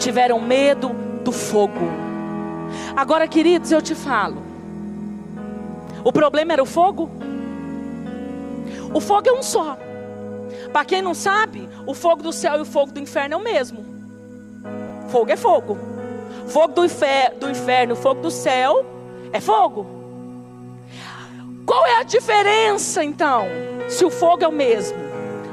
[0.00, 0.90] tiveram medo
[1.22, 1.86] do fogo.
[2.96, 4.42] Agora, queridos, eu te falo.
[6.02, 7.10] O problema era o fogo?
[8.92, 9.76] O fogo é um só.
[10.72, 13.44] Para quem não sabe, o fogo do céu e o fogo do inferno é o
[13.44, 13.84] mesmo.
[15.08, 15.78] Fogo é fogo.
[16.46, 18.84] Fogo do, infer do inferno, fogo do céu
[19.32, 19.86] é fogo.
[21.66, 23.46] Qual é a diferença então?
[23.88, 24.98] Se o fogo é o mesmo.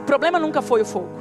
[0.02, 1.18] O problema nunca foi o fogo.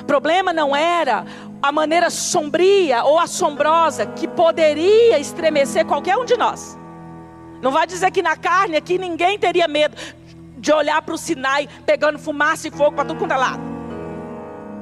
[0.00, 1.24] O problema não era
[1.62, 6.78] a maneira sombria ou assombrosa que poderia estremecer qualquer um de nós.
[7.62, 9.96] Não vai dizer que na carne aqui ninguém teria medo
[10.58, 13.62] de olhar para o Sinai pegando fumaça e fogo para tudo quanto é lado.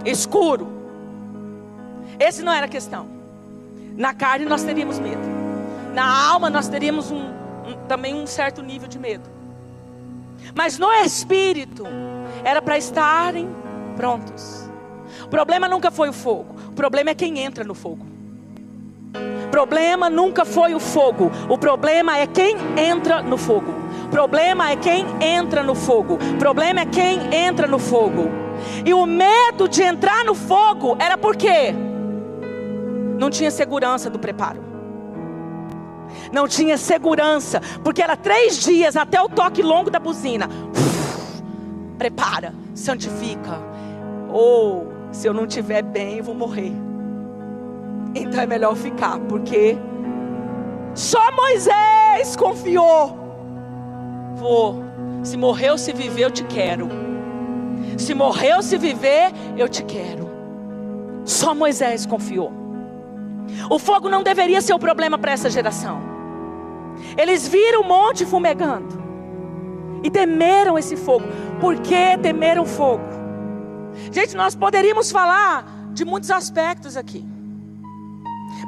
[0.05, 0.66] Escuro.
[2.18, 3.09] Esse não era a questão.
[3.96, 5.32] Na carne nós teríamos medo.
[5.92, 9.28] Na alma nós teríamos um, um, também um certo nível de medo.
[10.55, 11.85] Mas no espírito
[12.44, 13.48] era para estarem
[13.96, 14.70] prontos.
[15.24, 16.57] O problema nunca foi o fogo.
[16.70, 18.07] O problema é quem entra no fogo.
[19.50, 21.31] Problema nunca foi o fogo.
[21.48, 23.74] O problema é quem entra no fogo.
[24.11, 26.14] Problema é quem entra no fogo.
[26.14, 28.31] O problema é quem entra no fogo.
[28.85, 31.74] E o medo de entrar no fogo era porque
[33.18, 34.71] não tinha segurança do preparo.
[36.33, 40.48] Não tinha segurança, porque era três dias até o toque longo da buzina.
[41.98, 43.61] Prepara, santifica.
[44.31, 46.72] Ou se eu não estiver bem, vou morrer.
[48.14, 49.77] Então é melhor ficar, porque
[50.94, 53.18] só Moisés confiou.
[54.37, 54.83] Vou.
[55.22, 56.88] Se morreu, se viver, eu te quero.
[57.96, 60.30] Se morreu, se viver, eu te quero.
[61.24, 62.53] Só Moisés confiou.
[63.70, 66.11] O fogo não deveria ser o problema para essa geração.
[67.16, 69.03] Eles viram o monte fumegando
[70.03, 71.24] e temeram esse fogo.
[71.61, 73.05] Por que temeram fogo?
[74.11, 77.24] Gente, nós poderíamos falar de muitos aspectos aqui.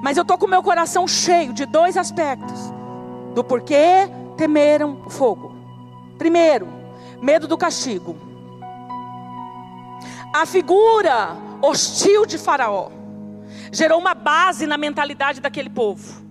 [0.02, 2.72] Mas eu estou com meu coração cheio de dois aspectos:
[3.34, 5.54] do porquê temeram o fogo.
[6.18, 6.68] Primeiro,
[7.20, 8.16] medo do castigo.
[10.32, 12.90] A figura hostil de Faraó
[13.72, 16.22] gerou uma base na mentalidade daquele povo,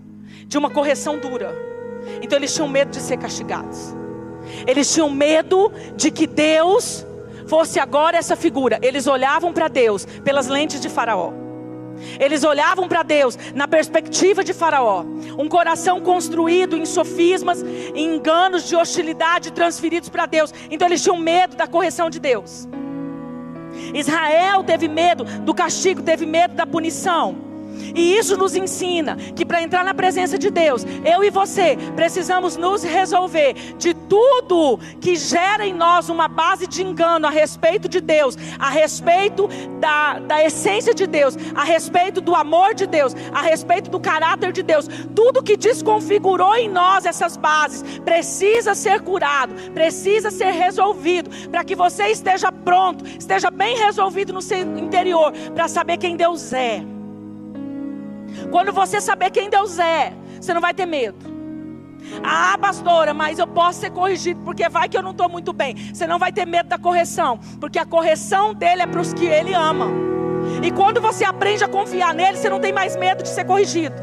[0.45, 1.72] de uma correção dura.
[2.21, 3.93] Então eles tinham medo de ser castigados.
[4.67, 7.05] Eles tinham medo de que Deus
[7.47, 8.79] fosse agora essa figura.
[8.81, 11.31] Eles olhavam para Deus pelas lentes de Faraó.
[12.19, 15.05] Eles olhavam para Deus na perspectiva de Faraó,
[15.37, 20.53] um coração construído em sofismas, em enganos de hostilidade transferidos para Deus.
[20.69, 22.67] Então eles tinham medo da correção de Deus.
[23.93, 27.52] Israel teve medo do castigo, teve medo da punição.
[27.95, 32.57] E isso nos ensina que para entrar na presença de Deus, eu e você precisamos
[32.57, 37.99] nos resolver de tudo que gera em nós uma base de engano a respeito de
[37.99, 39.47] Deus, a respeito
[39.79, 44.51] da, da essência de Deus, a respeito do amor de Deus, a respeito do caráter
[44.51, 44.87] de Deus.
[45.15, 51.75] Tudo que desconfigurou em nós essas bases precisa ser curado, precisa ser resolvido, para que
[51.75, 56.83] você esteja pronto, esteja bem resolvido no seu interior, para saber quem Deus é.
[58.51, 61.33] Quando você saber quem Deus é, você não vai ter medo.
[62.23, 65.75] Ah, pastora, mas eu posso ser corrigido porque vai que eu não estou muito bem.
[65.93, 69.25] Você não vai ter medo da correção, porque a correção dele é para os que
[69.25, 69.87] ele ama.
[70.61, 73.95] E quando você aprende a confiar nele, você não tem mais medo de ser corrigido.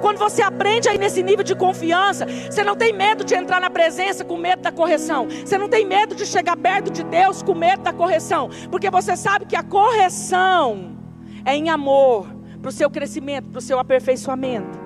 [0.00, 3.70] Quando você aprende aí nesse nível de confiança, você não tem medo de entrar na
[3.70, 5.28] presença com medo da correção.
[5.28, 9.16] Você não tem medo de chegar perto de Deus com medo da correção, porque você
[9.16, 10.96] sabe que a correção
[11.44, 12.35] é em amor
[12.66, 14.76] para o seu crescimento, para o seu aperfeiçoamento.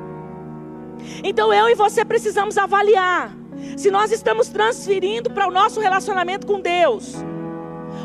[1.24, 3.34] Então eu e você precisamos avaliar
[3.74, 7.14] se nós estamos transferindo para o nosso relacionamento com Deus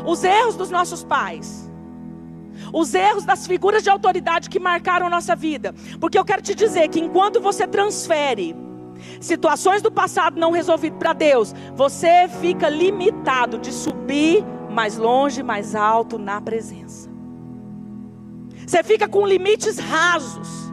[0.06, 1.70] os erros dos nossos pais,
[2.72, 5.74] os erros das figuras de autoridade que marcaram nossa vida.
[6.00, 8.56] Porque eu quero te dizer que enquanto você transfere
[9.20, 15.74] situações do passado não resolvidas para Deus, você fica limitado de subir mais longe, mais
[15.74, 17.15] alto na presença.
[18.66, 20.72] Você fica com limites rasos.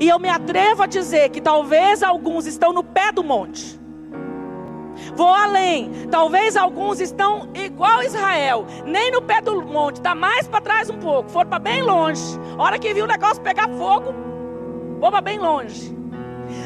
[0.00, 3.78] E eu me atrevo a dizer que talvez alguns estão no pé do monte.
[5.14, 6.06] Vou além.
[6.10, 10.98] Talvez alguns estão igual Israel, nem no pé do monte, está mais para trás um
[10.98, 12.22] pouco, foram para bem longe.
[12.56, 14.14] Hora que viu o negócio pegar fogo,
[14.98, 15.96] vou para bem longe.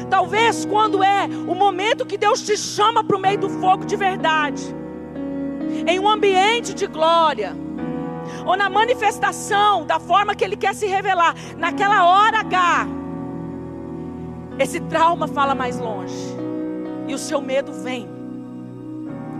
[0.09, 3.95] Talvez quando é o momento que Deus te chama para o meio do fogo de
[3.95, 4.63] verdade,
[5.85, 7.55] em um ambiente de glória,
[8.45, 12.87] ou na manifestação da forma que Ele quer se revelar, naquela hora H,
[14.59, 16.15] esse trauma fala mais longe,
[17.07, 18.07] e o seu medo vem,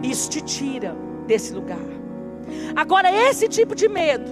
[0.02, 0.96] isso te tira
[1.28, 1.78] desse lugar.
[2.76, 4.32] Agora, esse tipo de medo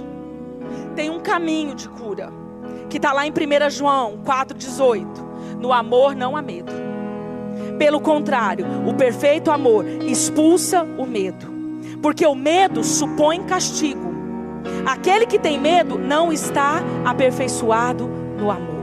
[0.95, 2.31] tem um caminho de cura,
[2.89, 5.05] que está lá em 1 João 4,18:
[5.59, 6.71] no amor não há medo.
[7.77, 11.47] Pelo contrário, o perfeito amor expulsa o medo,
[12.01, 14.10] porque o medo supõe castigo
[14.85, 18.07] Aquele que tem medo não está aperfeiçoado
[18.37, 18.81] no amor.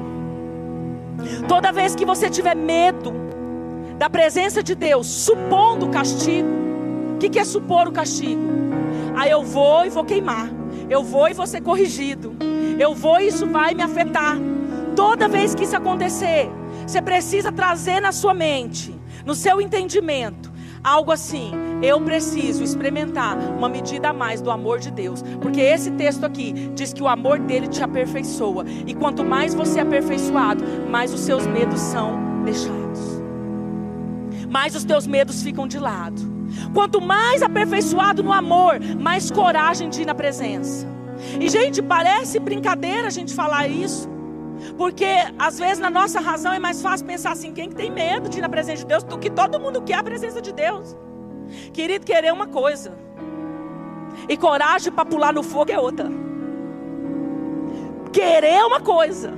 [1.49, 3.12] Toda vez que você tiver medo
[3.99, 6.49] da presença de Deus, supondo o castigo,
[7.14, 8.41] o que, que é supor o castigo?
[9.16, 10.49] Aí eu vou e vou queimar,
[10.89, 12.37] eu vou e vou ser corrigido,
[12.79, 14.37] eu vou e isso vai me afetar.
[14.95, 16.49] Toda vez que isso acontecer,
[16.87, 18.95] você precisa trazer na sua mente,
[19.26, 20.53] no seu entendimento,
[20.83, 21.53] algo assim:
[21.83, 26.53] eu preciso experimentar uma medida a mais do amor de Deus, porque esse texto aqui
[26.74, 31.20] diz que o amor dele te aperfeiçoa, e quanto mais você é aperfeiçoado, mais os
[31.20, 33.01] seus medos são deixados,
[34.49, 36.39] mais os teus medos ficam de lado.
[36.72, 40.87] Quanto mais aperfeiçoado no amor, mais coragem de ir na presença.
[41.39, 44.09] E gente, parece brincadeira a gente falar isso.
[44.77, 45.07] Porque
[45.39, 48.39] às vezes na nossa razão é mais fácil pensar assim: quem que tem medo de
[48.39, 50.97] ir na presença de Deus do que todo mundo quer a presença de Deus.
[51.73, 52.93] Querido, querer uma coisa,
[54.29, 56.11] e coragem para pular no fogo é outra.
[58.13, 59.33] Querer uma coisa,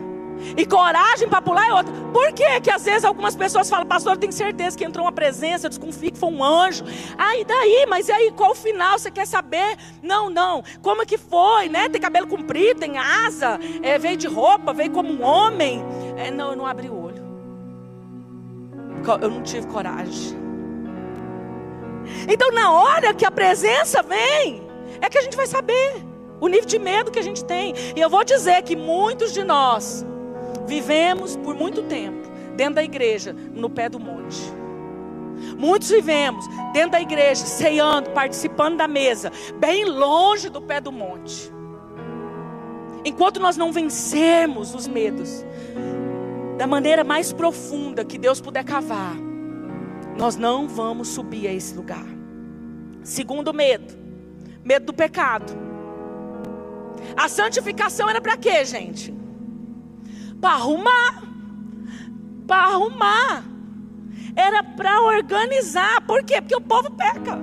[0.56, 1.92] e coragem para pular é outra.
[2.12, 5.12] Por que que às vezes algumas pessoas falam, pastor, eu tenho certeza que entrou uma
[5.12, 6.84] presença, eu desconfio que foi um anjo.
[7.16, 7.86] Ah, daí?
[7.88, 8.98] Mas e aí, qual o final?
[8.98, 9.76] Você quer saber?
[10.02, 10.62] Não, não.
[10.82, 11.88] Como é que foi, né?
[11.88, 15.82] Tem cabelo comprido, tem asa, é, veio de roupa, veio como um homem.
[16.16, 17.30] É, não, eu não abri o olho.
[19.20, 20.38] Eu não tive coragem.
[22.28, 24.62] Então, na hora que a presença vem,
[25.00, 26.04] é que a gente vai saber
[26.40, 27.74] o nível de medo que a gente tem.
[27.94, 30.04] E eu vou dizer que muitos de nós
[30.70, 34.40] Vivemos por muito tempo dentro da igreja, no pé do monte.
[35.58, 41.52] Muitos vivemos dentro da igreja, ceando, participando da mesa, bem longe do pé do monte.
[43.04, 45.44] Enquanto nós não vencermos os medos,
[46.56, 49.16] da maneira mais profunda que Deus puder cavar,
[50.16, 52.06] nós não vamos subir a esse lugar.
[53.02, 53.92] Segundo medo,
[54.62, 55.52] medo do pecado.
[57.16, 59.18] A santificação era para quê, gente?
[60.40, 61.22] Para arrumar.
[62.46, 63.44] Para arrumar.
[64.34, 66.00] Era para organizar.
[66.02, 66.40] Por quê?
[66.40, 67.38] Porque o povo peca.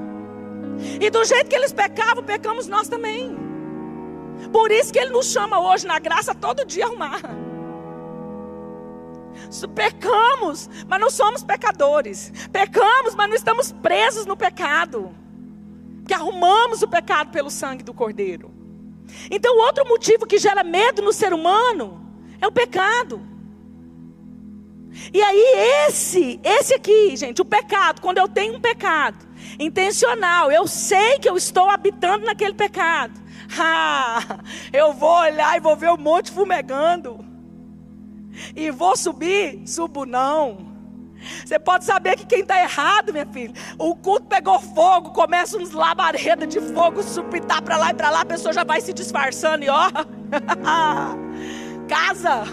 [1.00, 3.38] E do jeito que eles pecavam, pecamos nós também.
[4.52, 7.22] Por isso que ele nos chama hoje na graça todo dia arrumar.
[9.74, 12.32] Pecamos, mas não somos pecadores.
[12.52, 15.12] Pecamos, mas não estamos presos no pecado.
[16.08, 18.52] Que arrumamos o pecado pelo sangue do Cordeiro.
[19.32, 22.07] Então, outro motivo que gera medo no ser humano
[22.42, 23.22] é o pecado.
[25.14, 29.28] E aí, esse, esse aqui, gente, o pecado, quando eu tenho um pecado
[29.60, 33.28] intencional, eu sei que eu estou habitando naquele pecado.
[33.60, 34.40] Ah,
[34.74, 37.24] eu vou olhar e vou ver um monte fumegando.
[38.54, 39.66] E vou subir?
[39.66, 40.68] Subo não.
[41.46, 45.72] Você pode saber que quem está errado, minha filha, o culto pegou fogo, começa uns
[45.72, 49.64] labaredas de fogo, supitar para lá e para lá, a pessoa já vai se disfarçando
[49.64, 49.90] e ó.
[51.88, 52.44] casa.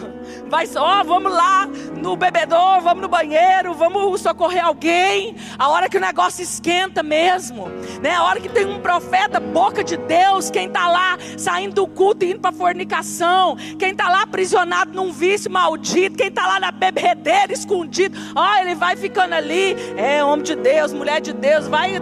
[0.49, 1.67] Vai, ó, oh, vamos lá
[2.01, 5.37] no bebedor, vamos no banheiro, vamos socorrer alguém.
[5.59, 7.69] A hora que o negócio esquenta mesmo,
[8.01, 8.15] né?
[8.15, 12.25] A hora que tem um profeta, boca de Deus, quem está lá saindo do culto
[12.25, 16.71] e indo para fornicação, quem está lá aprisionado num vício maldito, quem está lá na
[16.71, 22.01] bebedeira escondido, ó, ele vai ficando ali, é homem de Deus, mulher de Deus, vai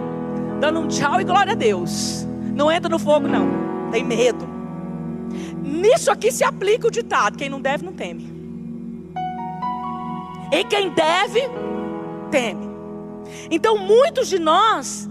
[0.59, 2.25] dando um tchau e glória a Deus.
[2.53, 3.91] Não entra no fogo não.
[3.91, 4.52] Tem medo.
[5.73, 8.31] Nisso aqui se aplica o ditado: quem não deve, não teme.
[10.51, 11.41] E quem deve,
[12.29, 12.71] teme.
[13.49, 15.09] Então, muitos de nós,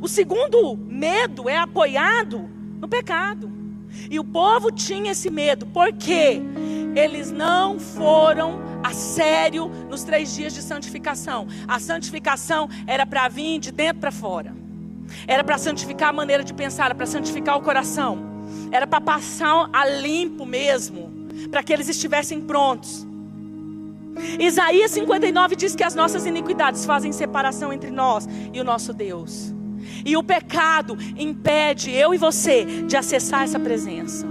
[0.00, 2.48] o segundo medo é apoiado
[2.80, 3.52] no pecado.
[4.10, 6.40] E o povo tinha esse medo, porque
[6.94, 11.46] eles não foram a sério nos três dias de santificação.
[11.66, 14.54] A santificação era para vir de dentro para fora,
[15.26, 18.37] era para santificar a maneira de pensar, era para santificar o coração
[18.70, 21.10] era para passar a limpo mesmo,
[21.50, 23.06] para que eles estivessem prontos.
[24.38, 29.54] Isaías 59 diz que as nossas iniquidades fazem separação entre nós e o nosso Deus.
[30.04, 34.26] E o pecado impede eu e você de acessar essa presença.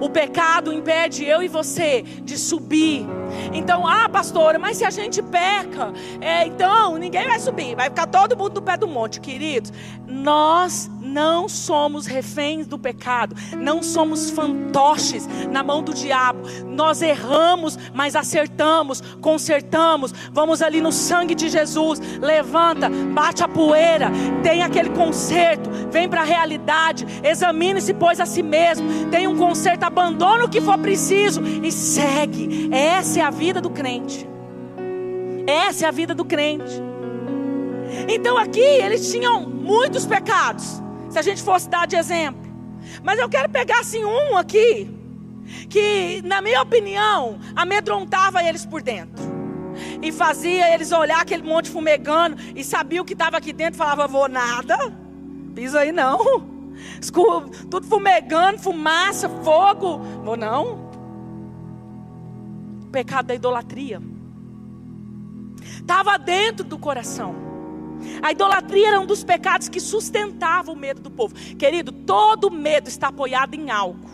[0.00, 3.06] O pecado impede eu e você de subir.
[3.52, 8.06] Então, ah, pastora, mas se a gente peca, é, então ninguém vai subir, vai ficar
[8.06, 9.72] todo mundo no pé do monte, queridos.
[10.06, 16.40] Nós não somos reféns do pecado, não somos fantoches na mão do diabo.
[16.66, 20.12] Nós erramos, mas acertamos, consertamos.
[20.32, 24.10] Vamos ali no sangue de Jesus, levanta, bate a poeira,
[24.42, 29.73] tem aquele conserto, vem para a realidade, examine-se, pois a si mesmo, tem um conserto,
[29.82, 32.68] abandona o que for preciso e segue.
[32.72, 34.28] Essa é a vida do crente.
[35.46, 36.82] Essa é a vida do crente.
[38.08, 40.82] Então aqui eles tinham muitos pecados.
[41.10, 42.42] Se a gente fosse dar de exemplo.
[43.02, 44.90] Mas eu quero pegar assim um aqui
[45.68, 49.22] que, na minha opinião, amedrontava eles por dentro.
[50.02, 54.06] E fazia eles olhar aquele monte fumegando e sabia o que estava aqui dentro, falava:
[54.06, 54.76] "Vou nada.
[55.54, 56.53] Pisa aí não.
[57.70, 59.98] Tudo fumegando, fumaça, fogo.
[60.24, 60.90] Vou não.
[62.82, 64.00] O pecado da idolatria.
[65.60, 67.34] Estava dentro do coração.
[68.22, 71.34] A idolatria era um dos pecados que sustentava o medo do povo.
[71.56, 74.10] Querido, todo medo está apoiado em algo.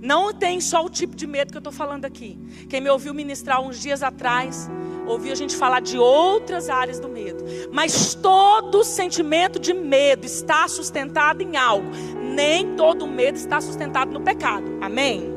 [0.00, 2.38] Não tem só o tipo de medo que eu estou falando aqui.
[2.68, 4.68] Quem me ouviu ministrar uns dias atrás,
[5.06, 7.44] ouviu a gente falar de outras áreas do medo.
[7.70, 11.88] Mas todo sentimento de medo está sustentado em algo.
[12.20, 14.64] Nem todo medo está sustentado no pecado.
[14.80, 15.32] Amém?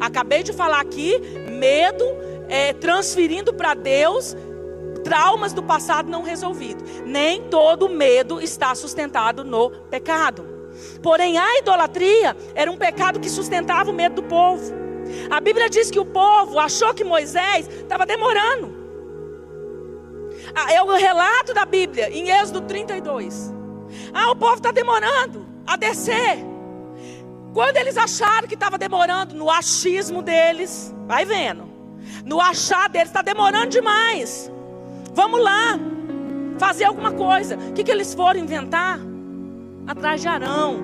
[0.00, 1.18] Acabei de falar aqui,
[1.50, 2.04] medo
[2.48, 4.36] é, transferindo para Deus
[5.04, 6.82] traumas do passado não resolvidos.
[7.04, 10.46] Nem todo medo está sustentado no pecado.
[11.02, 14.72] Porém, a idolatria era um pecado que sustentava o medo do povo.
[15.30, 18.77] A Bíblia diz que o povo achou que Moisés estava demorando.
[20.54, 23.52] Ah, é o relato da Bíblia, em Êxodo 32.
[24.12, 26.38] Ah, o povo está demorando a descer.
[27.52, 31.64] Quando eles acharam que estava demorando, no achismo deles, vai vendo,
[32.24, 34.50] no achar deles, está demorando demais.
[35.12, 35.78] Vamos lá,
[36.58, 37.56] fazer alguma coisa.
[37.56, 38.98] O que, que eles foram inventar?
[39.86, 40.78] Atrás de Arão.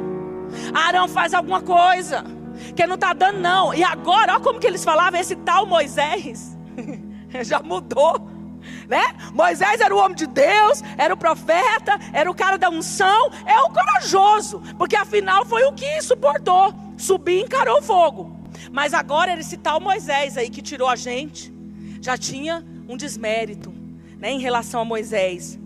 [0.72, 2.24] Arão faz alguma coisa.
[2.74, 3.74] Que não está dando, não.
[3.74, 6.56] E agora, olha como que eles falavam, esse tal Moisés.
[7.42, 8.33] Já mudou.
[8.88, 9.02] Né?
[9.32, 13.58] Moisés era o homem de Deus, era o profeta, era o cara da unção, é
[13.60, 18.36] o corajoso, porque afinal foi o que suportou, subir e encarou o fogo.
[18.70, 21.52] Mas agora esse tal Moisés aí que tirou a gente,
[22.00, 23.72] já tinha um desmérito,
[24.18, 25.58] né, em relação a Moisés.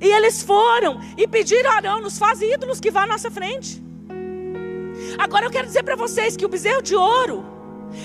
[0.00, 3.82] E eles foram e pediram a Arão, nos faz ídolos que vá à nossa frente.
[5.18, 7.44] Agora eu quero dizer para vocês que o bezerro de ouro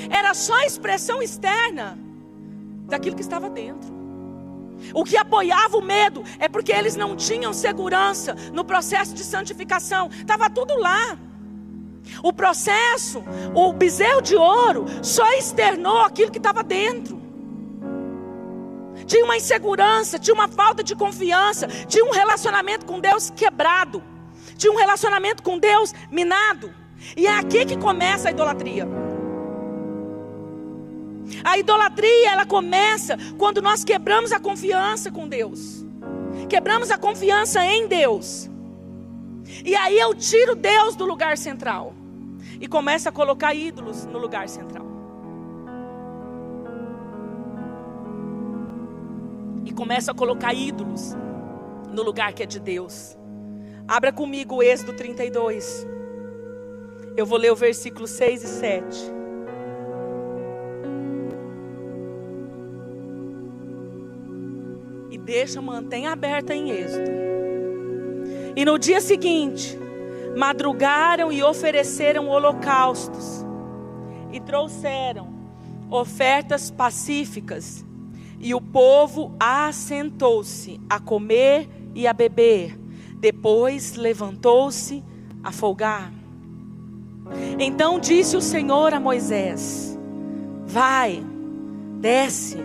[0.10, 1.98] era só a expressão externa
[2.88, 4.03] daquilo que estava dentro.
[4.94, 10.10] O que apoiava o medo é porque eles não tinham segurança no processo de santificação,
[10.12, 11.18] estava tudo lá.
[12.22, 13.24] O processo,
[13.54, 17.22] o bezerro de ouro, só externou aquilo que estava dentro.
[19.06, 24.04] Tinha uma insegurança, tinha uma falta de confiança, tinha um relacionamento com Deus quebrado,
[24.58, 26.74] tinha um relacionamento com Deus minado.
[27.18, 29.03] E é aqui que começa a idolatria.
[31.44, 35.86] A idolatria, ela começa quando nós quebramos a confiança com Deus.
[36.50, 38.50] Quebramos a confiança em Deus.
[39.64, 41.94] E aí eu tiro Deus do lugar central
[42.60, 44.86] e começo a colocar ídolos no lugar central.
[49.66, 51.16] E começo a colocar ídolos
[51.92, 53.18] no lugar que é de Deus.
[53.88, 55.88] Abra comigo o Êxodo 32.
[57.16, 59.23] Eu vou ler o versículo 6 e 7.
[65.24, 67.12] Deixa, mantém aberta em êxito.
[68.56, 69.78] E no dia seguinte,
[70.36, 73.46] madrugaram e ofereceram holocaustos,
[74.32, 75.34] e trouxeram
[75.90, 77.86] ofertas pacíficas,
[78.40, 82.78] e o povo assentou-se a comer e a beber,
[83.18, 85.04] depois levantou-se
[85.44, 86.12] a folgar.
[87.58, 89.98] Então disse o Senhor a Moisés:
[90.66, 91.24] Vai,
[92.00, 92.58] desce,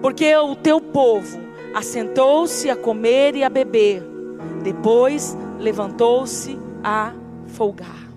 [0.00, 1.47] porque o teu povo
[1.78, 4.02] assentou-se a comer e a beber.
[4.62, 7.12] Depois levantou-se a
[7.46, 8.08] folgar.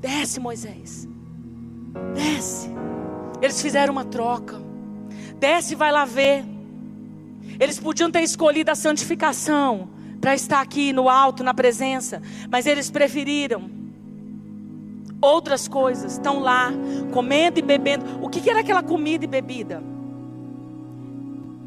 [0.00, 1.08] Desce, Moisés.
[2.14, 2.70] Desce.
[3.42, 4.60] Eles fizeram uma troca.
[5.40, 6.44] Desce e vai lá ver.
[7.58, 9.88] Eles podiam ter escolhido a santificação
[10.20, 13.68] para estar aqui no alto, na presença, mas eles preferiram
[15.20, 16.12] outras coisas.
[16.12, 16.72] Estão lá,
[17.12, 18.04] comendo e bebendo.
[18.22, 19.95] O que era aquela comida e bebida?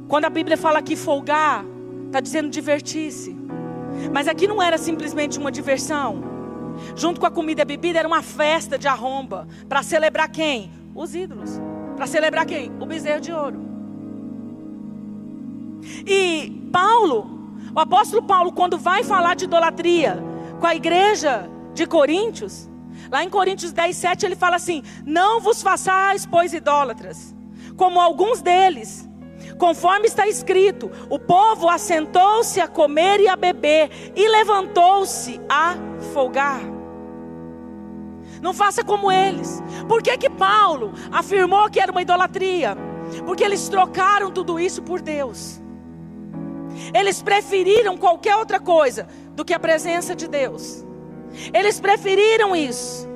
[0.09, 1.63] Quando a Bíblia fala aqui folgar,
[2.07, 3.37] está dizendo divertir-se.
[4.11, 6.23] Mas aqui não era simplesmente uma diversão.
[6.95, 9.47] Junto com a comida e a bebida era uma festa de arromba.
[9.67, 10.71] Para celebrar quem?
[10.95, 11.61] Os ídolos.
[11.95, 12.71] Para celebrar quem?
[12.79, 13.61] O bezerro de ouro.
[16.07, 20.17] E Paulo, o apóstolo Paulo, quando vai falar de idolatria
[20.59, 22.67] com a igreja de Coríntios,
[23.11, 27.35] lá em Coríntios 10, 7, ele fala assim: Não vos façais, pois, idólatras,
[27.77, 29.08] como alguns deles
[29.59, 35.75] Conforme está escrito: o povo assentou-se a comer e a beber, e levantou-se a
[36.13, 36.61] folgar.
[38.41, 39.61] Não faça como eles.
[39.87, 42.77] Por que, que Paulo afirmou que era uma idolatria?
[43.25, 45.59] Porque eles trocaram tudo isso por Deus.
[46.93, 50.85] Eles preferiram qualquer outra coisa do que a presença de Deus.
[51.53, 53.09] Eles preferiram isso.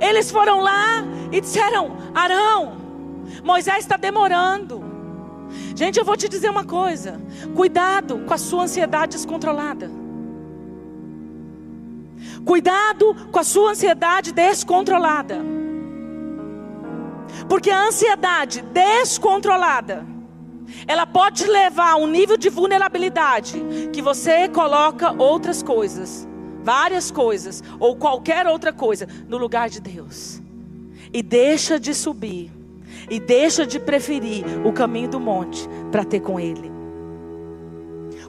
[0.00, 2.87] Eles foram lá e disseram: Arão,
[3.42, 4.84] Moisés está demorando.
[5.74, 7.20] Gente, eu vou te dizer uma coisa:
[7.54, 9.90] cuidado com a sua ansiedade descontrolada.
[12.44, 15.38] Cuidado com a sua ansiedade descontrolada.
[17.48, 20.04] Porque a ansiedade descontrolada,
[20.86, 23.62] ela pode levar a um nível de vulnerabilidade
[23.92, 26.26] que você coloca outras coisas,
[26.62, 30.42] várias coisas, ou qualquer outra coisa, no lugar de Deus.
[31.12, 32.57] E deixa de subir
[33.10, 36.70] e deixa de preferir o caminho do monte para ter com Ele.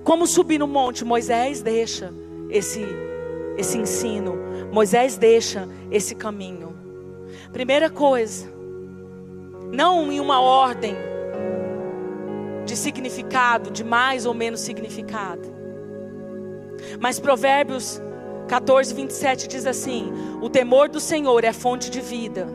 [0.03, 1.03] Como subir no monte?
[1.03, 2.13] Moisés deixa
[2.49, 2.85] esse,
[3.57, 4.37] esse ensino,
[4.71, 6.77] Moisés deixa esse caminho.
[7.51, 8.47] Primeira coisa,
[9.71, 10.95] não em uma ordem
[12.65, 15.59] de significado, de mais ou menos significado,
[16.99, 18.01] mas Provérbios
[18.47, 20.11] 14, 27 diz assim:
[20.41, 22.47] O temor do Senhor é fonte de vida,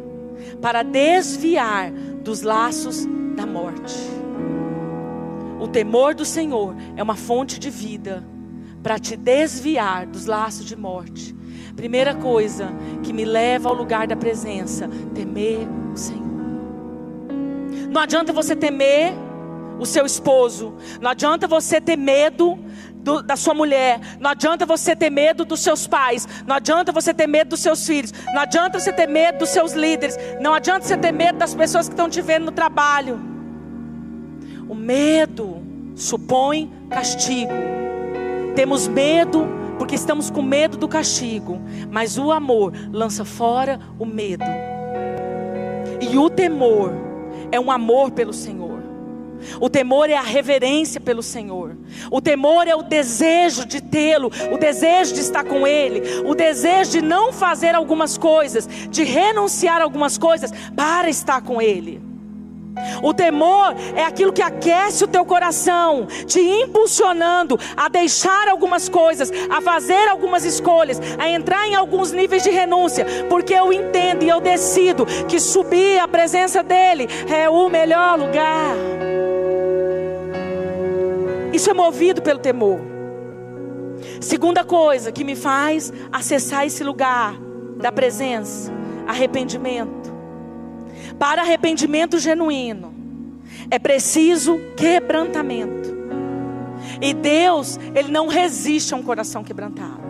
[0.60, 1.92] para desviar
[2.24, 3.06] dos laços
[3.36, 3.94] da morte.
[5.60, 8.24] O temor do Senhor é uma fonte de vida
[8.82, 11.34] para te desviar dos laços de morte.
[11.76, 12.72] Primeira coisa
[13.02, 16.24] que me leva ao lugar da presença, temer o Senhor.
[17.90, 19.12] Não adianta você temer
[19.78, 22.58] o seu esposo, não adianta você ter medo
[23.04, 27.12] do, da sua mulher, não adianta você ter medo dos seus pais, não adianta você
[27.12, 30.86] ter medo dos seus filhos, não adianta você ter medo dos seus líderes, não adianta
[30.86, 33.20] você ter medo das pessoas que estão te vendo no trabalho.
[34.68, 35.62] O medo
[35.94, 37.52] supõe castigo.
[38.56, 39.46] Temos medo
[39.78, 44.44] porque estamos com medo do castigo, mas o amor lança fora o medo.
[46.00, 46.92] E o temor
[47.52, 48.73] é um amor pelo Senhor.
[49.60, 51.76] O temor é a reverência pelo Senhor.
[52.10, 56.92] O temor é o desejo de tê-lo, o desejo de estar com Ele, o desejo
[56.92, 62.14] de não fazer algumas coisas, de renunciar algumas coisas para estar com Ele.
[63.02, 69.30] O temor é aquilo que aquece o teu coração, te impulsionando a deixar algumas coisas,
[69.48, 74.28] a fazer algumas escolhas, a entrar em alguns níveis de renúncia, porque eu entendo e
[74.28, 79.13] eu decido que subir à presença dEle é o melhor lugar.
[81.54, 82.80] Isso é movido pelo temor.
[84.20, 87.38] Segunda coisa que me faz acessar esse lugar
[87.76, 88.72] da presença,
[89.06, 90.12] arrependimento.
[91.16, 92.92] Para arrependimento genuíno,
[93.70, 95.94] é preciso quebrantamento.
[97.00, 100.02] E Deus, Ele não resiste a um coração quebrantado.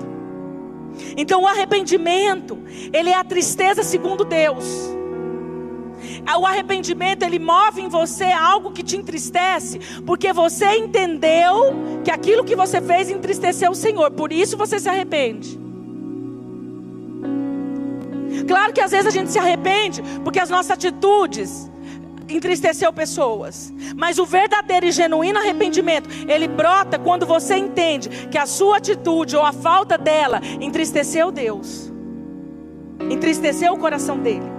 [1.14, 2.58] Então o arrependimento,
[2.92, 4.64] ele é a tristeza segundo Deus.
[6.38, 11.74] O arrependimento, ele move em você algo que te entristece, porque você entendeu
[12.04, 15.58] que aquilo que você fez entristeceu o Senhor, por isso você se arrepende.
[18.46, 21.70] Claro que às vezes a gente se arrepende porque as nossas atitudes
[22.28, 23.72] entristeceu pessoas.
[23.96, 29.36] Mas o verdadeiro e genuíno arrependimento, ele brota quando você entende que a sua atitude
[29.36, 31.92] ou a falta dela entristeceu Deus.
[33.10, 34.53] Entristeceu o coração dele.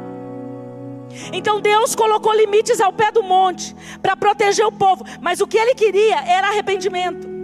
[1.32, 5.58] Então Deus colocou limites ao pé do monte para proteger o povo, mas o que
[5.58, 7.36] ele queria era arrependimento.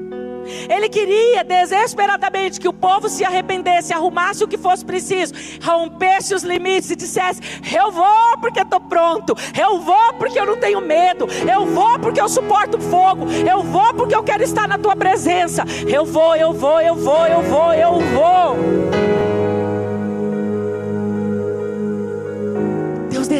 [0.69, 6.43] Ele queria desesperadamente que o povo se arrependesse, arrumasse o que fosse preciso, rompesse os
[6.43, 7.41] limites e dissesse:
[7.75, 12.19] Eu vou porque estou pronto, eu vou porque eu não tenho medo, eu vou porque
[12.19, 16.53] eu suporto fogo, eu vou porque eu quero estar na tua presença, eu vou, eu
[16.53, 19.01] vou, eu vou, eu vou, eu vou.
[19.31, 19.40] Deus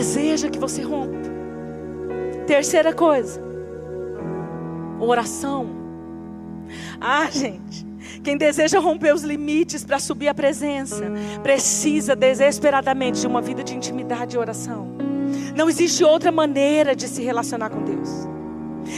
[0.01, 1.29] deseja que você rompa.
[2.47, 3.39] Terceira coisa,
[4.99, 5.67] oração.
[6.99, 7.85] Ah, gente.
[8.23, 11.03] Quem deseja romper os limites para subir a presença,
[11.43, 14.87] precisa desesperadamente de uma vida de intimidade e oração.
[15.55, 18.27] Não existe outra maneira de se relacionar com Deus.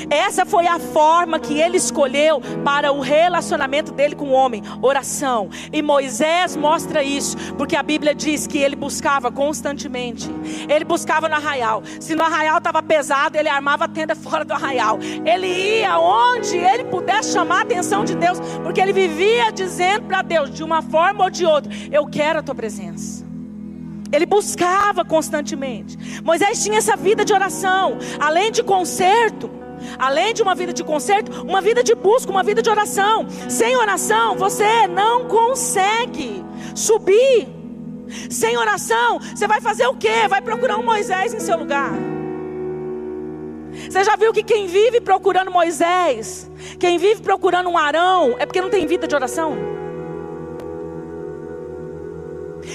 [0.10, 5.50] Essa foi a forma que ele escolheu para o relacionamento dele com o homem, oração.
[5.72, 10.30] E Moisés mostra isso, porque a Bíblia diz que ele buscava constantemente.
[10.68, 11.84] Ele buscava no arraial.
[12.00, 15.00] Se no arraial estava pesado, ele armava a tenda fora do arraial.
[15.26, 20.22] Ele ia onde ele pudesse chamar a atenção de Deus, porque ele vivia dizendo para
[20.22, 23.24] Deus, de uma forma ou de outra: Eu quero a tua presença.
[24.12, 25.98] Ele buscava constantemente.
[26.24, 29.50] Moisés tinha essa vida de oração, além de conserto.
[29.98, 33.28] Além de uma vida de conserto, uma vida de busca, uma vida de oração.
[33.50, 36.44] Sem oração, você não consegue
[36.76, 37.48] subir.
[38.30, 40.28] Sem oração, você vai fazer o quê?
[40.30, 41.92] Vai procurar um Moisés em seu lugar.
[43.90, 48.62] Você já viu que quem vive procurando Moisés, quem vive procurando um Arão, é porque
[48.62, 49.83] não tem vida de oração?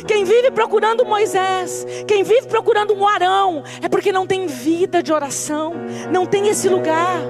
[0.06, 5.12] Quem vive procurando Moisés, quem vive procurando um Arão, é porque não tem vida de
[5.12, 5.74] oração,
[6.10, 7.20] não tem esse lugar.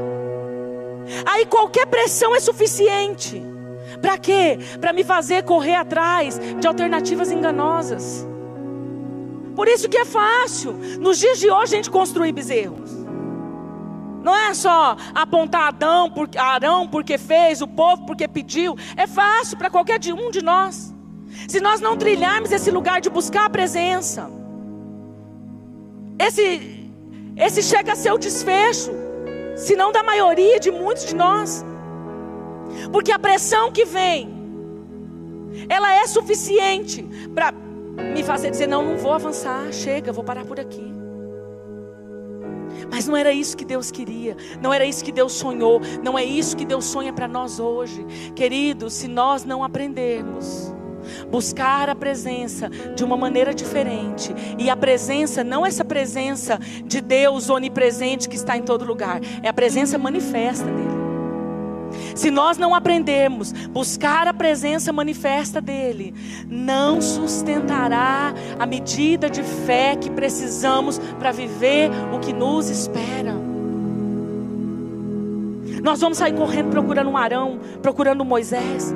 [1.26, 3.42] Aí qualquer pressão é suficiente.
[4.00, 4.58] Para quê?
[4.80, 8.26] Para me fazer correr atrás de alternativas enganosas.
[9.56, 12.90] Por isso que é fácil, nos dias de hoje, a gente construir bezerros.
[14.22, 18.76] Não é só apontar Adão, Arão porque fez, o povo porque pediu.
[18.96, 20.94] É fácil para qualquer um de nós.
[21.46, 24.30] Se nós não trilharmos esse lugar de buscar a presença,
[26.18, 26.90] esse,
[27.36, 28.90] esse chega a ser o desfecho,
[29.56, 31.64] se não da maioria de muitos de nós,
[32.92, 34.28] porque a pressão que vem,
[35.68, 37.02] ela é suficiente
[37.34, 40.86] para me fazer dizer: não, não vou avançar, chega, vou parar por aqui.
[42.90, 46.24] Mas não era isso que Deus queria, não era isso que Deus sonhou, não é
[46.24, 48.94] isso que Deus sonha para nós hoje, queridos.
[48.94, 50.72] Se nós não aprendermos
[51.30, 54.34] buscar a presença de uma maneira diferente.
[54.58, 59.20] E a presença não é essa presença de Deus onipresente que está em todo lugar,
[59.42, 60.98] é a presença manifesta dele.
[62.14, 66.14] Se nós não aprendermos buscar a presença manifesta dele,
[66.48, 73.34] não sustentará a medida de fé que precisamos para viver o que nos espera.
[75.82, 78.94] Nós vamos sair correndo procurando um Arão, procurando um Moisés,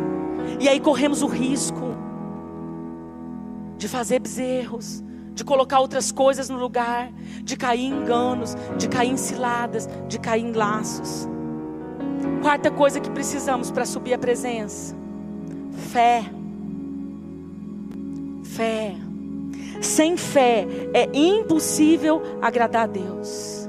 [0.60, 1.91] e aí corremos o risco
[3.82, 5.02] de fazer bezerros,
[5.34, 7.10] de colocar outras coisas no lugar,
[7.42, 11.28] de cair em enganos, de cair em ciladas, de cair em laços.
[12.40, 14.94] Quarta coisa que precisamos para subir a presença:
[15.90, 16.24] fé.
[18.44, 18.94] Fé.
[19.80, 20.64] Sem fé
[20.94, 23.68] é impossível agradar a Deus.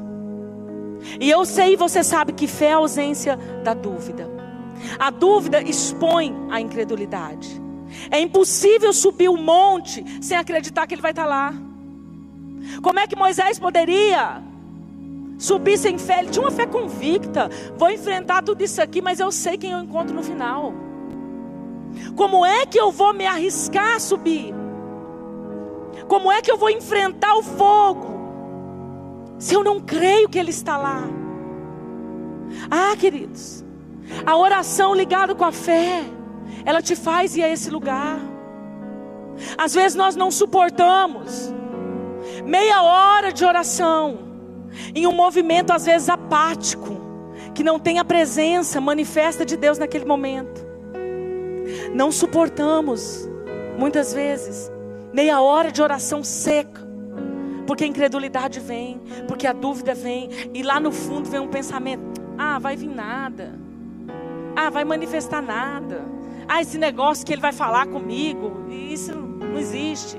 [1.20, 4.30] E eu sei você sabe que fé é a ausência da dúvida.
[5.00, 7.63] A dúvida expõe a incredulidade.
[8.10, 11.54] É impossível subir o monte sem acreditar que ele vai estar lá.
[12.82, 14.42] Como é que Moisés poderia
[15.38, 16.20] subir sem fé?
[16.20, 17.50] Ele tinha uma fé convicta.
[17.78, 20.74] Vou enfrentar tudo isso aqui, mas eu sei quem eu encontro no final.
[22.16, 24.54] Como é que eu vou me arriscar a subir?
[26.08, 28.14] Como é que eu vou enfrentar o fogo?
[29.38, 31.04] Se eu não creio que Ele está lá.
[32.70, 33.64] Ah, queridos,
[34.26, 36.04] a oração ligada com a fé,
[36.66, 38.20] ela te faz ir a esse lugar.
[39.58, 41.54] Às vezes nós não suportamos
[42.46, 44.20] meia hora de oração
[44.96, 47.02] em um movimento às vezes apático,
[47.54, 50.66] que não tem a presença manifesta de Deus naquele momento.
[51.94, 53.30] Não suportamos
[53.78, 54.72] muitas vezes
[55.14, 56.82] meia hora de oração seca,
[57.68, 62.22] porque a incredulidade vem, porque a dúvida vem, e lá no fundo vem um pensamento:
[62.38, 63.54] ah, vai vir nada,
[64.56, 66.04] ah, vai manifestar nada,
[66.48, 70.18] ah, esse negócio que ele vai falar comigo, isso não existe.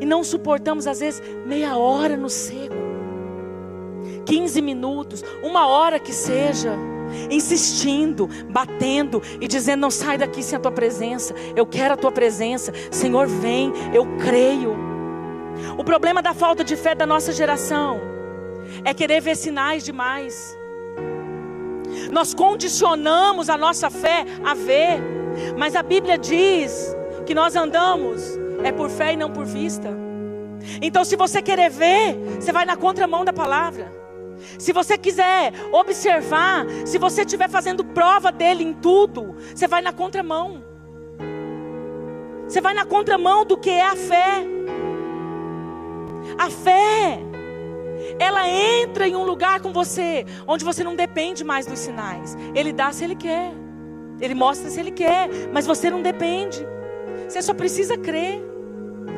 [0.00, 2.74] E não suportamos, às vezes, meia hora no seco,
[4.26, 6.76] 15 minutos, uma hora que seja
[7.30, 11.34] insistindo, batendo e dizendo: Não sai daqui sem a tua presença.
[11.56, 12.72] Eu quero a tua presença.
[12.90, 14.76] Senhor, vem, eu creio.
[15.76, 18.00] O problema da falta de fé da nossa geração
[18.84, 20.56] é querer ver sinais demais.
[22.10, 25.00] Nós condicionamos a nossa fé a ver,
[25.56, 26.94] mas a Bíblia diz
[27.26, 29.88] que nós andamos é por fé e não por vista.
[30.82, 34.00] Então, se você querer ver, você vai na contramão da palavra.
[34.58, 39.92] Se você quiser observar, se você estiver fazendo prova dele em tudo, você vai na
[39.92, 40.62] contramão.
[42.48, 44.44] Você vai na contramão do que é a fé.
[46.38, 47.20] A fé,
[48.18, 52.36] ela entra em um lugar com você, onde você não depende mais dos sinais.
[52.54, 53.52] Ele dá se ele quer,
[54.20, 56.66] ele mostra se ele quer, mas você não depende.
[57.28, 58.42] Você só precisa crer.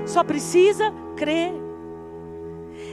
[0.06, 1.52] Só precisa crer.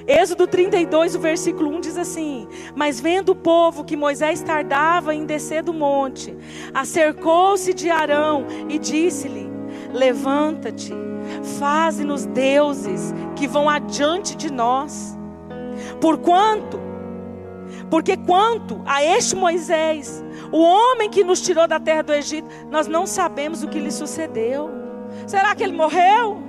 [0.07, 5.25] Êxodo 32, o versículo 1 diz assim: Mas vendo o povo que Moisés tardava em
[5.25, 6.35] descer do monte,
[6.73, 9.49] acercou-se de Arão e disse-lhe:
[9.93, 10.93] Levanta-te,
[11.59, 15.17] faze-nos deuses que vão adiante de nós.
[16.01, 16.79] Porquanto,
[17.89, 22.87] porque quanto a este Moisés, o homem que nos tirou da terra do Egito, nós
[22.87, 24.69] não sabemos o que lhe sucedeu.
[25.25, 26.41] Será que ele morreu?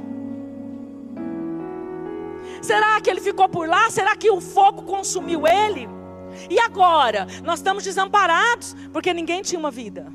[2.61, 3.91] Será que ele ficou por lá?
[3.91, 5.88] Será que o fogo consumiu ele?
[6.49, 7.26] E agora?
[7.43, 10.12] Nós estamos desamparados porque ninguém tinha uma vida.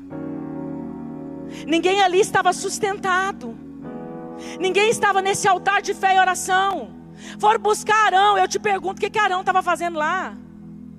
[1.66, 3.56] Ninguém ali estava sustentado.
[4.60, 6.90] Ninguém estava nesse altar de fé e oração.
[7.38, 8.38] Foram buscar Arão.
[8.38, 10.36] Eu te pergunto: o que, que Arão estava fazendo lá?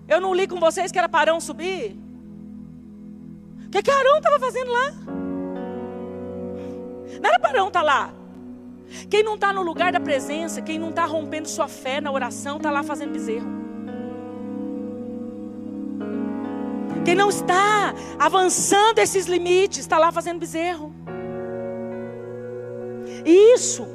[0.08, 1.96] Eu não li com vocês que era para Arão subir?
[3.66, 4.92] O que, que Arão estava fazendo lá?
[7.22, 8.14] Não era para Arão estar tá lá.
[9.10, 12.58] Quem não está no lugar da presença, quem não está rompendo sua fé na oração,
[12.58, 13.58] está lá fazendo bezerro.
[17.04, 20.94] Quem não está avançando esses limites, está lá fazendo bezerro.
[23.26, 23.88] Isso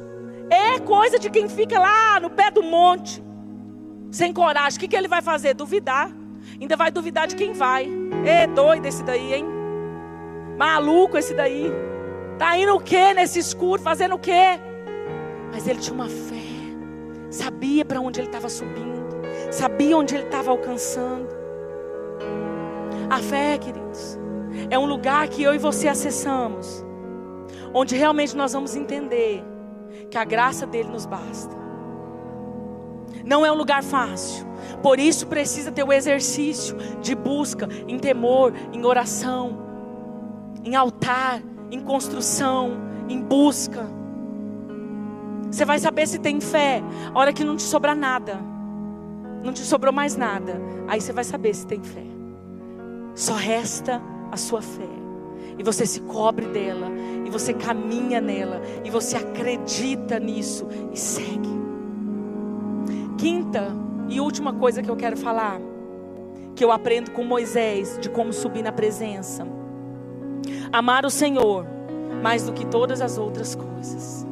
[0.51, 3.23] é coisa de quem fica lá no pé do monte,
[4.13, 4.77] sem coragem.
[4.77, 5.55] O que, que ele vai fazer?
[5.55, 6.13] Duvidar.
[6.61, 7.89] Ainda vai duvidar de quem vai.
[8.25, 9.45] É doido esse daí, hein?
[10.57, 11.73] Maluco esse daí.
[12.39, 13.83] Tá indo o quê nesse escuro?
[13.83, 14.61] Fazendo o quê?
[15.51, 16.35] Mas ele tinha uma fé,
[17.31, 21.29] sabia para onde ele estava subindo, sabia onde ele estava alcançando.
[23.11, 24.19] A fé, queridos,
[24.71, 26.83] é um lugar que eu e você acessamos,
[27.75, 29.45] onde realmente nós vamos entender
[30.11, 31.62] que a graça dele nos basta.
[33.25, 34.47] Não é um lugar fácil,
[34.83, 39.59] por isso precisa ter o exercício de busca em temor, em oração,
[40.65, 41.41] em altar,
[41.71, 42.73] em construção,
[43.09, 43.87] em busca.
[45.51, 46.83] Você vai saber se tem fé.
[47.15, 48.41] A hora que não te sobrar nada.
[49.45, 50.61] Não te sobrou mais nada.
[50.89, 52.05] Aí você vai saber se tem fé.
[53.15, 54.01] Só resta
[54.31, 54.89] a sua fé.
[55.59, 56.89] E você se cobre dela.
[57.25, 58.63] E você caminha nela.
[58.85, 60.67] E você acredita nisso.
[60.93, 61.62] E segue.
[63.23, 63.69] Quinta
[64.09, 65.61] e última coisa que eu quero falar.
[66.57, 67.97] Que eu aprendo com Moisés.
[68.01, 69.47] De como subir na presença.
[70.73, 71.65] Amar o Senhor
[72.21, 74.27] mais do que todas as outras coisas.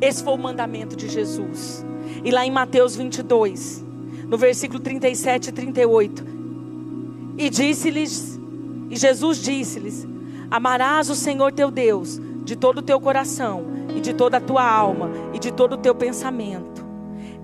[0.00, 1.84] Esse foi o mandamento de Jesus.
[2.24, 3.84] E lá em Mateus 22,
[4.28, 6.24] no versículo 37 e 38,
[7.36, 8.38] e disse-lhes,
[8.88, 10.06] e Jesus disse-lhes:
[10.48, 13.64] Amarás o Senhor teu Deus de todo o teu coração,
[13.96, 16.79] e de toda a tua alma, e de todo o teu pensamento.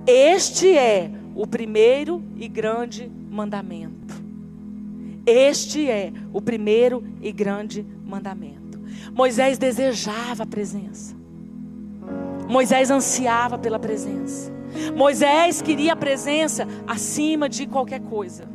[0.07, 4.15] Este é o primeiro e grande mandamento.
[5.27, 8.81] Este é o primeiro e grande mandamento.
[9.13, 11.17] Moisés desejava a presença.
[12.49, 14.53] Moisés ansiava pela presença.
[14.95, 18.49] Moisés queria a presença acima de qualquer coisa.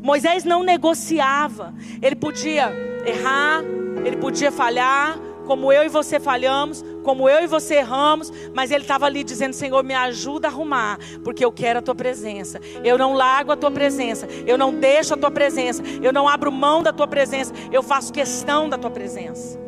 [0.00, 1.74] Moisés não negociava.
[2.00, 2.70] Ele podia
[3.04, 3.64] errar,
[4.04, 8.82] ele podia falhar, como eu e você falhamos, como eu e você erramos, mas ele
[8.82, 12.60] estava ali dizendo: Senhor, me ajuda a arrumar, porque eu quero a tua presença.
[12.84, 16.52] Eu não largo a tua presença, eu não deixo a tua presença, eu não abro
[16.52, 19.58] mão da tua presença, eu faço questão da tua presença.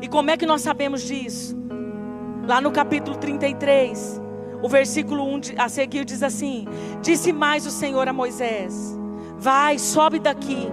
[0.00, 1.54] E como é que nós sabemos disso?
[2.46, 4.20] Lá no capítulo 33,
[4.62, 6.66] o versículo 1 a seguir diz assim:
[7.02, 8.96] Disse mais o Senhor a Moisés:
[9.36, 10.68] Vai, sobe daqui,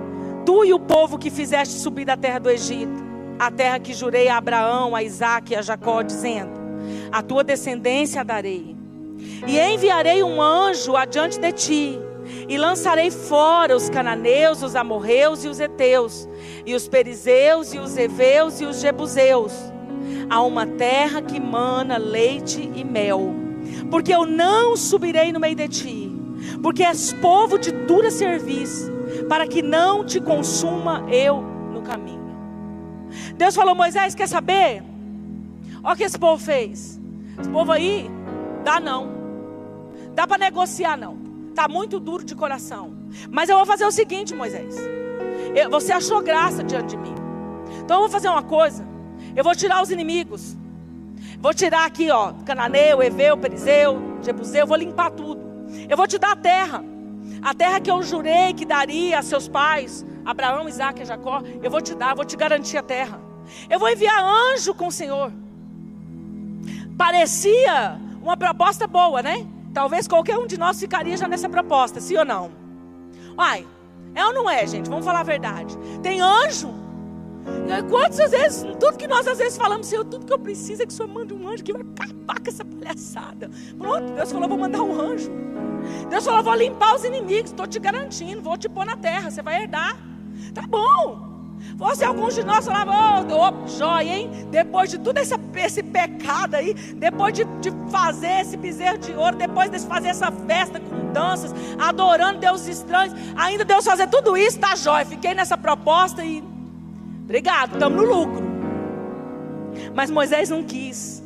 [0.45, 3.06] tu e o povo que fizeste subir da terra do Egito
[3.39, 6.51] a terra que jurei a Abraão, a Isaac e a Jacó, dizendo:
[7.11, 8.75] A tua descendência darei.
[9.47, 11.99] E enviarei um anjo adiante de ti,
[12.47, 16.27] e lançarei fora os cananeus, os amorreus e os heteus,
[16.65, 19.53] e os perizeus e os heveus e os jebuseus,
[20.29, 23.33] a uma terra que mana leite e mel.
[23.89, 26.11] Porque eu não subirei no meio de ti,
[26.61, 28.91] porque és povo de dura serviço,
[29.27, 31.41] para que não te consuma eu
[31.73, 32.16] no caminho.
[33.37, 34.83] Deus falou: Moisés, quer saber?
[35.83, 36.99] Olha o que esse povo fez.
[37.39, 38.09] Esse povo aí,
[38.63, 39.15] dá não.
[40.13, 41.17] Dá para negociar não.
[41.49, 42.93] Está muito duro de coração.
[43.29, 44.75] Mas eu vou fazer o seguinte, Moisés.
[45.55, 47.15] Eu, você achou graça diante de mim.
[47.83, 48.85] Então eu vou fazer uma coisa.
[49.35, 50.57] Eu vou tirar os inimigos.
[51.39, 55.41] Vou tirar aqui, ó, Cananeu, Eveu, Perizeu, Jebuseu, vou limpar tudo.
[55.87, 56.83] Eu vou te dar a terra.
[57.41, 61.69] A terra que eu jurei que daria a seus pais, Abraão, Isaac e Jacó, eu
[61.69, 63.26] vou te dar, vou te garantir a terra.
[63.69, 65.31] Eu vou enviar anjo com o Senhor.
[66.97, 69.45] Parecia uma proposta boa, né?
[69.73, 72.51] Talvez qualquer um de nós ficaria já nessa proposta, sim ou não?
[73.37, 73.67] Ai,
[74.15, 74.89] é ou não é, gente?
[74.89, 75.77] Vamos falar a verdade.
[76.01, 76.73] Tem anjo.
[77.89, 80.91] Quantas vezes, tudo que nós às vezes falamos, Senhor, tudo que eu preciso é que
[80.91, 83.49] o Senhor mande um anjo que vai acabar com essa palhaçada.
[83.77, 85.31] Pronto, Deus falou, vou mandar um anjo.
[86.09, 89.41] Deus falou, vou limpar os inimigos, estou te garantindo, vou te pôr na terra, você
[89.41, 89.95] vai herdar.
[90.53, 91.36] Tá bom.
[91.77, 94.47] Fosse alguns de nós falavam, oh, joia, hein?
[94.49, 99.35] Depois de tudo esse, esse pecado aí, depois de, de fazer esse bezerro de ouro,
[99.35, 104.59] depois de fazer essa festa com danças, adorando Deus estranhos, ainda Deus fazer tudo isso,
[104.59, 105.05] tá jóia.
[105.05, 106.43] Fiquei nessa proposta e.
[107.23, 108.43] Obrigado, estamos no lucro.
[109.93, 111.21] Mas Moisés não quis.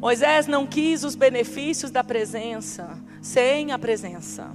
[0.00, 4.50] Moisés não quis os benefícios da presença sem a presença.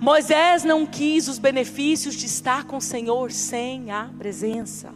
[0.00, 4.92] Moisés não quis os benefícios de estar com o Senhor sem a presença.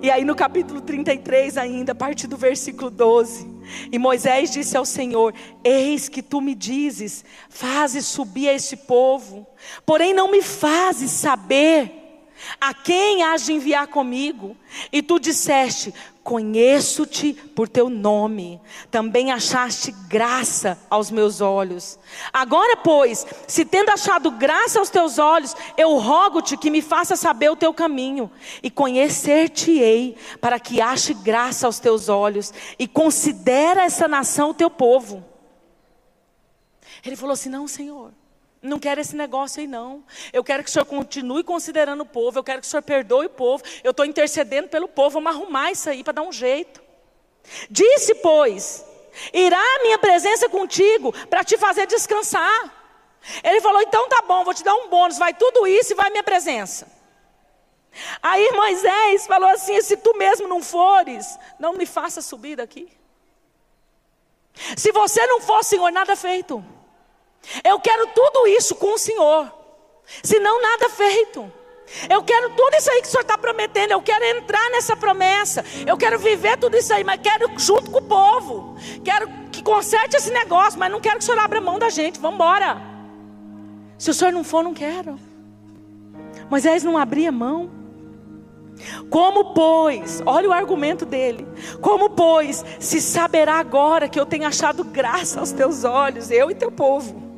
[0.00, 3.46] E aí no capítulo 33 ainda, a partir do versículo 12,
[3.90, 9.46] e Moisés disse ao Senhor: Eis que tu me dizes, fazes subir a este povo,
[9.86, 12.02] porém não me fazes saber
[12.60, 14.56] a quem has de enviar comigo?
[14.92, 18.60] E tu disseste: Conheço-te por teu nome,
[18.92, 21.98] também achaste graça aos meus olhos.
[22.32, 27.50] Agora, pois, se tendo achado graça aos teus olhos, eu rogo-te que me faça saber
[27.50, 28.30] o teu caminho,
[28.62, 34.70] e conhecer-te-ei, para que ache graça aos teus olhos, e considera essa nação o teu
[34.70, 35.24] povo.
[37.04, 38.12] Ele falou assim: Não, Senhor.
[38.62, 40.04] Não quero esse negócio aí, não.
[40.32, 42.38] Eu quero que o senhor continue considerando o povo.
[42.38, 43.64] Eu quero que o senhor perdoe o povo.
[43.82, 45.20] Eu estou intercedendo pelo povo.
[45.20, 46.80] Vamos arrumar isso aí para dar um jeito.
[47.68, 48.84] Disse, pois:
[49.32, 52.72] Irá a minha presença contigo para te fazer descansar.
[53.42, 55.18] Ele falou: Então tá bom, vou te dar um bônus.
[55.18, 56.86] Vai tudo isso e vai minha presença.
[58.22, 62.88] Aí Moisés falou assim: Se tu mesmo não fores, não me faça subir daqui.
[64.76, 66.64] Se você não for, Senhor, nada feito.
[67.64, 69.52] Eu quero tudo isso com o Senhor,
[70.22, 71.50] senão nada feito.
[72.08, 73.92] Eu quero tudo isso aí que o Senhor está prometendo.
[73.92, 75.64] Eu quero entrar nessa promessa.
[75.86, 78.76] Eu quero viver tudo isso aí, mas quero junto com o povo.
[79.04, 82.18] Quero que conserte esse negócio, mas não quero que o Senhor abra mão da gente.
[82.18, 82.80] Vamos embora.
[83.98, 85.18] Se o Senhor não for, não quero.
[86.48, 87.70] Moisés não abria mão.
[89.10, 91.46] Como, pois, olha o argumento dele:
[91.80, 96.54] como, pois, se saberá agora que eu tenho achado graça aos teus olhos, eu e
[96.54, 97.31] teu povo?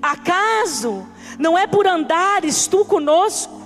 [0.00, 1.06] Acaso
[1.38, 3.58] não é por andares tu conosco,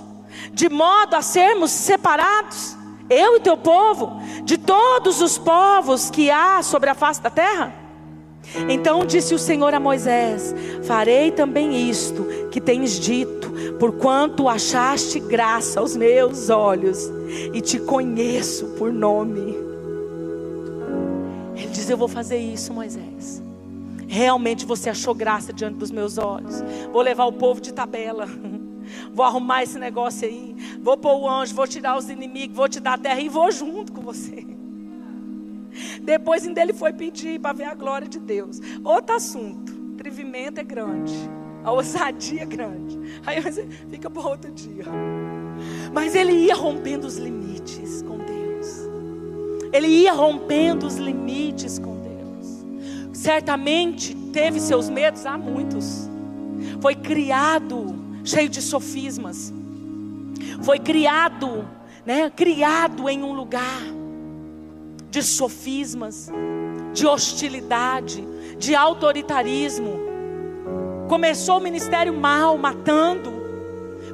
[0.51, 2.75] de modo a sermos separados,
[3.09, 7.83] eu e teu povo, de todos os povos que há sobre a face da terra?
[8.69, 10.53] Então disse o Senhor a Moisés:
[10.83, 17.09] Farei também isto que tens dito, porquanto achaste graça aos meus olhos
[17.53, 19.55] e te conheço por nome.
[21.55, 23.41] Ele diz: Eu vou fazer isso, Moisés.
[24.13, 26.63] Realmente você achou graça diante dos meus olhos.
[26.91, 28.27] Vou levar o povo de tabela.
[29.11, 30.55] Vou arrumar esse negócio aí.
[30.79, 33.51] Vou pôr o anjo, vou tirar os inimigos, vou te dar a terra e vou
[33.51, 34.45] junto com você.
[36.03, 38.59] Depois ainda ele foi pedir para ver a glória de Deus.
[38.83, 39.73] Outro assunto.
[39.73, 41.15] O atrevimento é grande.
[41.63, 42.99] A ousadia é grande.
[43.25, 44.85] Aí você fica para outro dia.
[45.91, 48.89] Mas ele ia rompendo os limites com Deus.
[49.71, 52.02] Ele ia rompendo os limites com Deus.
[53.23, 56.09] Certamente teve seus medos, há muitos.
[56.81, 59.53] Foi criado cheio de sofismas.
[60.61, 61.65] Foi criado,
[62.05, 63.81] né, criado em um lugar
[65.09, 66.29] de sofismas,
[66.91, 70.01] de hostilidade, de autoritarismo.
[71.07, 73.31] Começou o ministério mal, matando.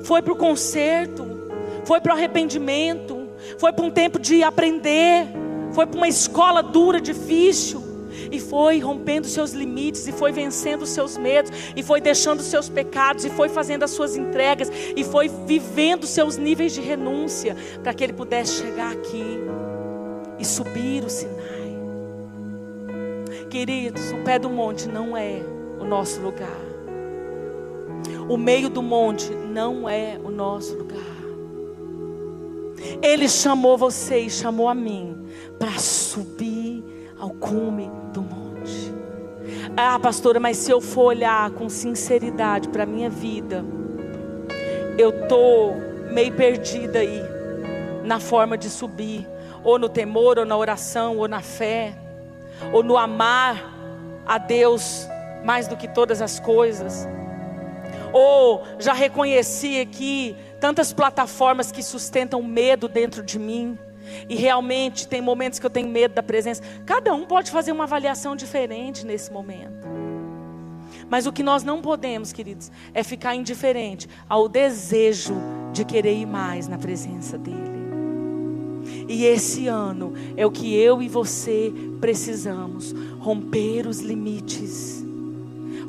[0.04, 1.26] Foi para o conserto,
[1.84, 5.26] foi para o arrependimento, foi para um tempo de aprender,
[5.72, 7.89] foi para uma escola dura, difícil
[8.32, 13.26] e foi rompendo seus limites, e foi vencendo seus medos, e foi deixando seus pecados,
[13.26, 18.04] e foi fazendo as suas entregas, e foi vivendo seus níveis de renúncia, para que
[18.04, 19.24] ele pudesse chegar aqui
[20.38, 21.50] e subir o Sinai.
[23.50, 25.42] Queridos, o pé do monte não é
[25.80, 26.70] o nosso lugar.
[28.30, 31.20] O meio do monte não é o nosso lugar.
[33.02, 35.18] Ele chamou você e chamou a mim
[35.58, 36.49] para subir
[37.20, 38.94] ao cume do monte.
[39.76, 43.64] Ah, pastora, mas se eu for olhar com sinceridade para a minha vida,
[44.98, 45.74] eu tô
[46.12, 47.22] meio perdida aí
[48.04, 49.28] na forma de subir,
[49.64, 51.94] ou no temor, ou na oração, ou na fé,
[52.74, 53.74] ou no amar
[54.26, 55.08] a Deus
[55.44, 57.08] mais do que todas as coisas.
[58.12, 63.78] Ou já reconheci aqui tantas plataformas que sustentam medo dentro de mim.
[64.28, 66.62] E realmente tem momentos que eu tenho medo da presença.
[66.86, 69.88] Cada um pode fazer uma avaliação diferente nesse momento.
[71.10, 75.36] Mas o que nós não podemos, queridos, é ficar indiferente ao desejo
[75.74, 77.80] de querer ir mais na presença dEle.
[79.08, 85.04] E esse ano é o que eu e você precisamos romper os limites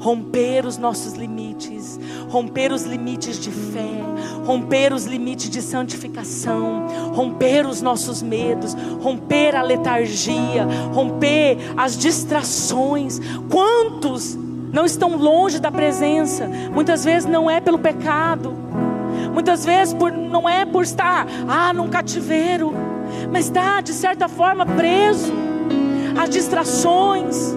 [0.00, 4.00] romper os nossos limites, romper os limites de fé,
[4.46, 13.20] romper os limites de santificação, romper os nossos medos, romper a letargia, romper as distrações.
[13.50, 14.36] Quantos
[14.72, 16.48] não estão longe da presença?
[16.72, 18.54] Muitas vezes não é pelo pecado,
[19.34, 22.72] muitas vezes por, não é por estar ah, num cativeiro,
[23.30, 25.30] mas está de certa forma preso
[26.18, 27.54] às distrações,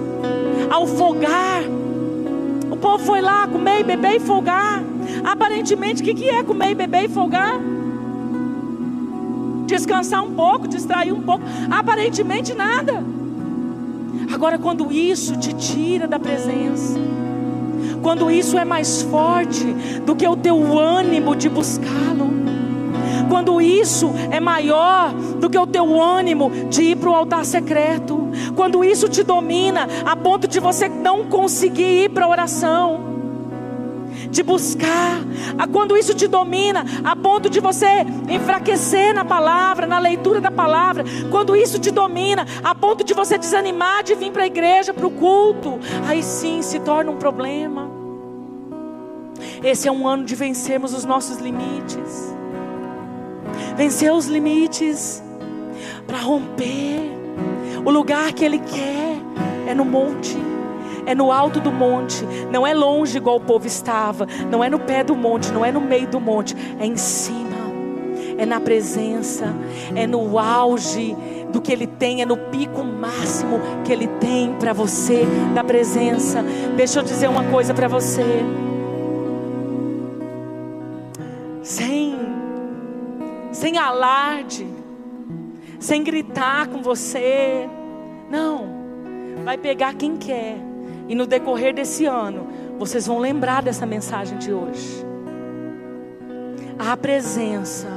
[0.70, 1.64] ao fogar
[2.84, 4.84] povo foi lá comer e beber e folgar.
[5.24, 7.58] Aparentemente, o que, que é comer e beber e folgar?
[9.66, 11.46] Descansar um pouco, distrair um pouco.
[11.72, 13.02] Aparentemente nada.
[14.34, 17.00] Agora, quando isso te tira da presença,
[18.02, 19.64] quando isso é mais forte
[20.06, 22.43] do que o teu ânimo de buscá-lo,
[23.30, 28.30] quando isso é maior do que o teu ânimo de ir para o altar secreto,
[28.56, 33.14] quando isso te domina a ponto de você não conseguir ir para a oração,
[34.30, 35.22] de buscar,
[35.72, 41.04] quando isso te domina a ponto de você enfraquecer na palavra, na leitura da palavra,
[41.30, 45.08] quando isso te domina a ponto de você desanimar de vir para a igreja, para
[45.08, 47.90] o culto, aí sim se torna um problema.
[49.64, 52.34] Esse é um ano de vencermos os nossos limites
[53.76, 55.24] vencer os limites,
[56.08, 57.12] para romper.
[57.86, 59.18] O lugar que Ele quer
[59.68, 60.38] é no monte,
[61.06, 64.80] é no alto do monte, não é longe igual o povo estava, não é no
[64.80, 67.58] pé do monte, não é no meio do monte, é em cima,
[68.38, 69.54] é na presença,
[69.96, 71.16] é no auge
[71.52, 76.44] do que Ele tem, é no pico máximo que Ele tem para você, da presença.
[76.76, 78.44] Deixa eu dizer uma coisa para você.
[81.62, 82.13] Sem
[83.54, 84.68] sem alarde,
[85.80, 87.70] sem gritar com você.
[88.30, 88.68] Não,
[89.46, 90.58] vai pegar quem quer.
[91.08, 92.48] E no decorrer desse ano,
[92.80, 95.06] vocês vão lembrar dessa mensagem de hoje.
[96.80, 97.88] A presença,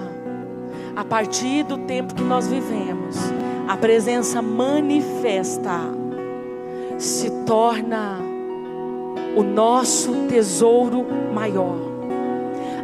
[0.94, 3.16] a partir do tempo que nós vivemos,
[3.66, 5.80] a presença manifesta
[6.98, 8.18] se torna
[9.34, 11.76] o nosso tesouro maior.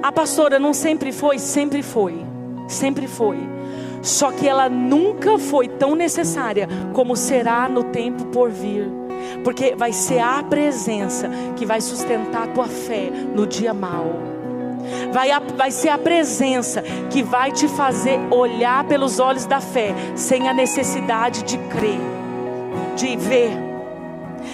[0.03, 2.32] A pastora não sempre foi, sempre foi
[2.73, 3.39] sempre foi.
[4.03, 8.90] Só que ela nunca foi tão necessária como será no tempo por vir.
[9.44, 14.32] Porque vai ser a presença que vai sustentar a tua fé no dia mau.
[15.12, 20.49] Vai, vai ser a presença que vai te fazer olhar pelos olhos da fé, sem
[20.49, 22.01] a necessidade de crer.
[22.97, 23.72] de ver.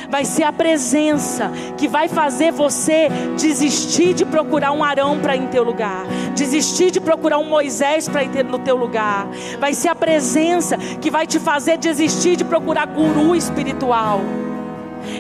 [0.09, 3.09] Vai ser a presença que vai fazer você
[3.39, 8.09] desistir de procurar um Arão para ir em teu lugar, desistir de procurar um Moisés
[8.09, 9.29] para ir no teu lugar.
[9.59, 14.21] Vai ser a presença que vai te fazer desistir de procurar guru espiritual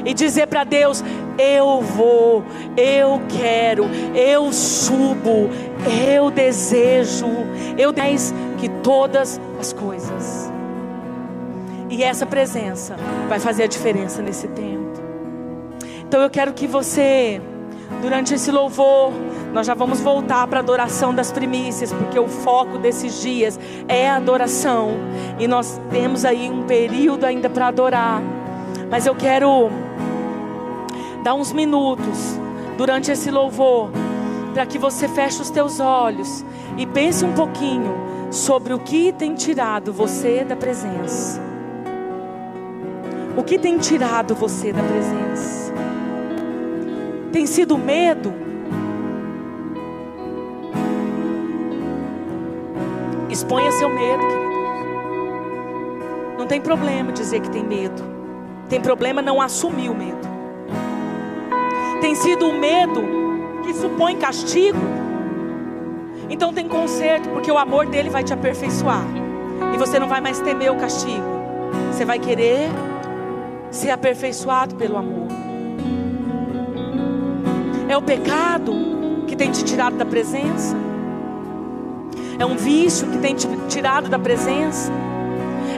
[0.05, 1.03] e dizer para Deus:
[1.39, 2.45] Eu vou,
[2.77, 3.85] eu quero,
[4.15, 5.51] eu subo,
[6.15, 7.29] eu desejo,
[7.77, 10.38] eu mais que todas as coisas.
[11.91, 12.97] E essa presença
[13.29, 15.01] vai fazer a diferença nesse tempo.
[16.07, 17.41] Então eu quero que você,
[18.03, 19.13] durante esse louvor,
[19.53, 23.59] nós já vamos voltar para a adoração das primícias, porque o foco desses dias
[23.89, 24.91] é a adoração.
[25.39, 28.23] E nós temos aí um período ainda para adorar.
[28.91, 29.71] Mas eu quero
[31.23, 32.39] dar uns minutos
[32.77, 33.91] durante esse louvor
[34.53, 36.45] para que você feche os teus olhos
[36.77, 37.93] e pense um pouquinho
[38.31, 41.48] sobre o que tem tirado você da presença.
[43.39, 45.73] O que tem tirado você da presença?
[47.31, 48.35] Tem sido medo?
[53.31, 54.59] Exponha seu medo, querido.
[56.37, 58.03] Não tem problema dizer que tem medo.
[58.69, 60.29] Tem problema não assumir o medo.
[62.01, 63.05] Tem sido o medo
[63.63, 64.81] que supõe castigo.
[66.29, 69.07] Então tem conserto, porque o amor dele vai te aperfeiçoar.
[69.73, 71.39] E você não vai mais temer o castigo.
[71.93, 72.69] Você vai querer
[73.71, 75.29] ser aperfeiçoado pelo amor.
[77.89, 78.73] É o pecado
[79.27, 80.77] que tem te tirado da presença.
[82.39, 84.93] É um vício que tem te tirado da presença.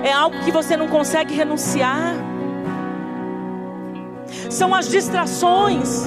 [0.03, 2.15] É algo que você não consegue renunciar
[4.51, 6.05] são as distrações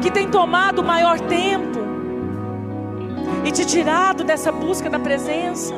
[0.00, 1.78] que têm tomado maior tempo
[3.44, 5.74] e te tirado dessa busca da presença.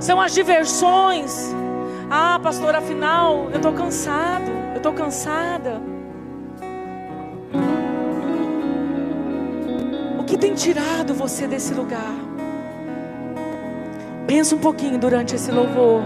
[0.00, 1.54] São as diversões.
[2.14, 5.80] Ah, pastor, afinal, eu estou cansado, eu estou cansada.
[10.18, 12.14] O que tem tirado você desse lugar?
[14.26, 16.02] Pensa um pouquinho durante esse louvor.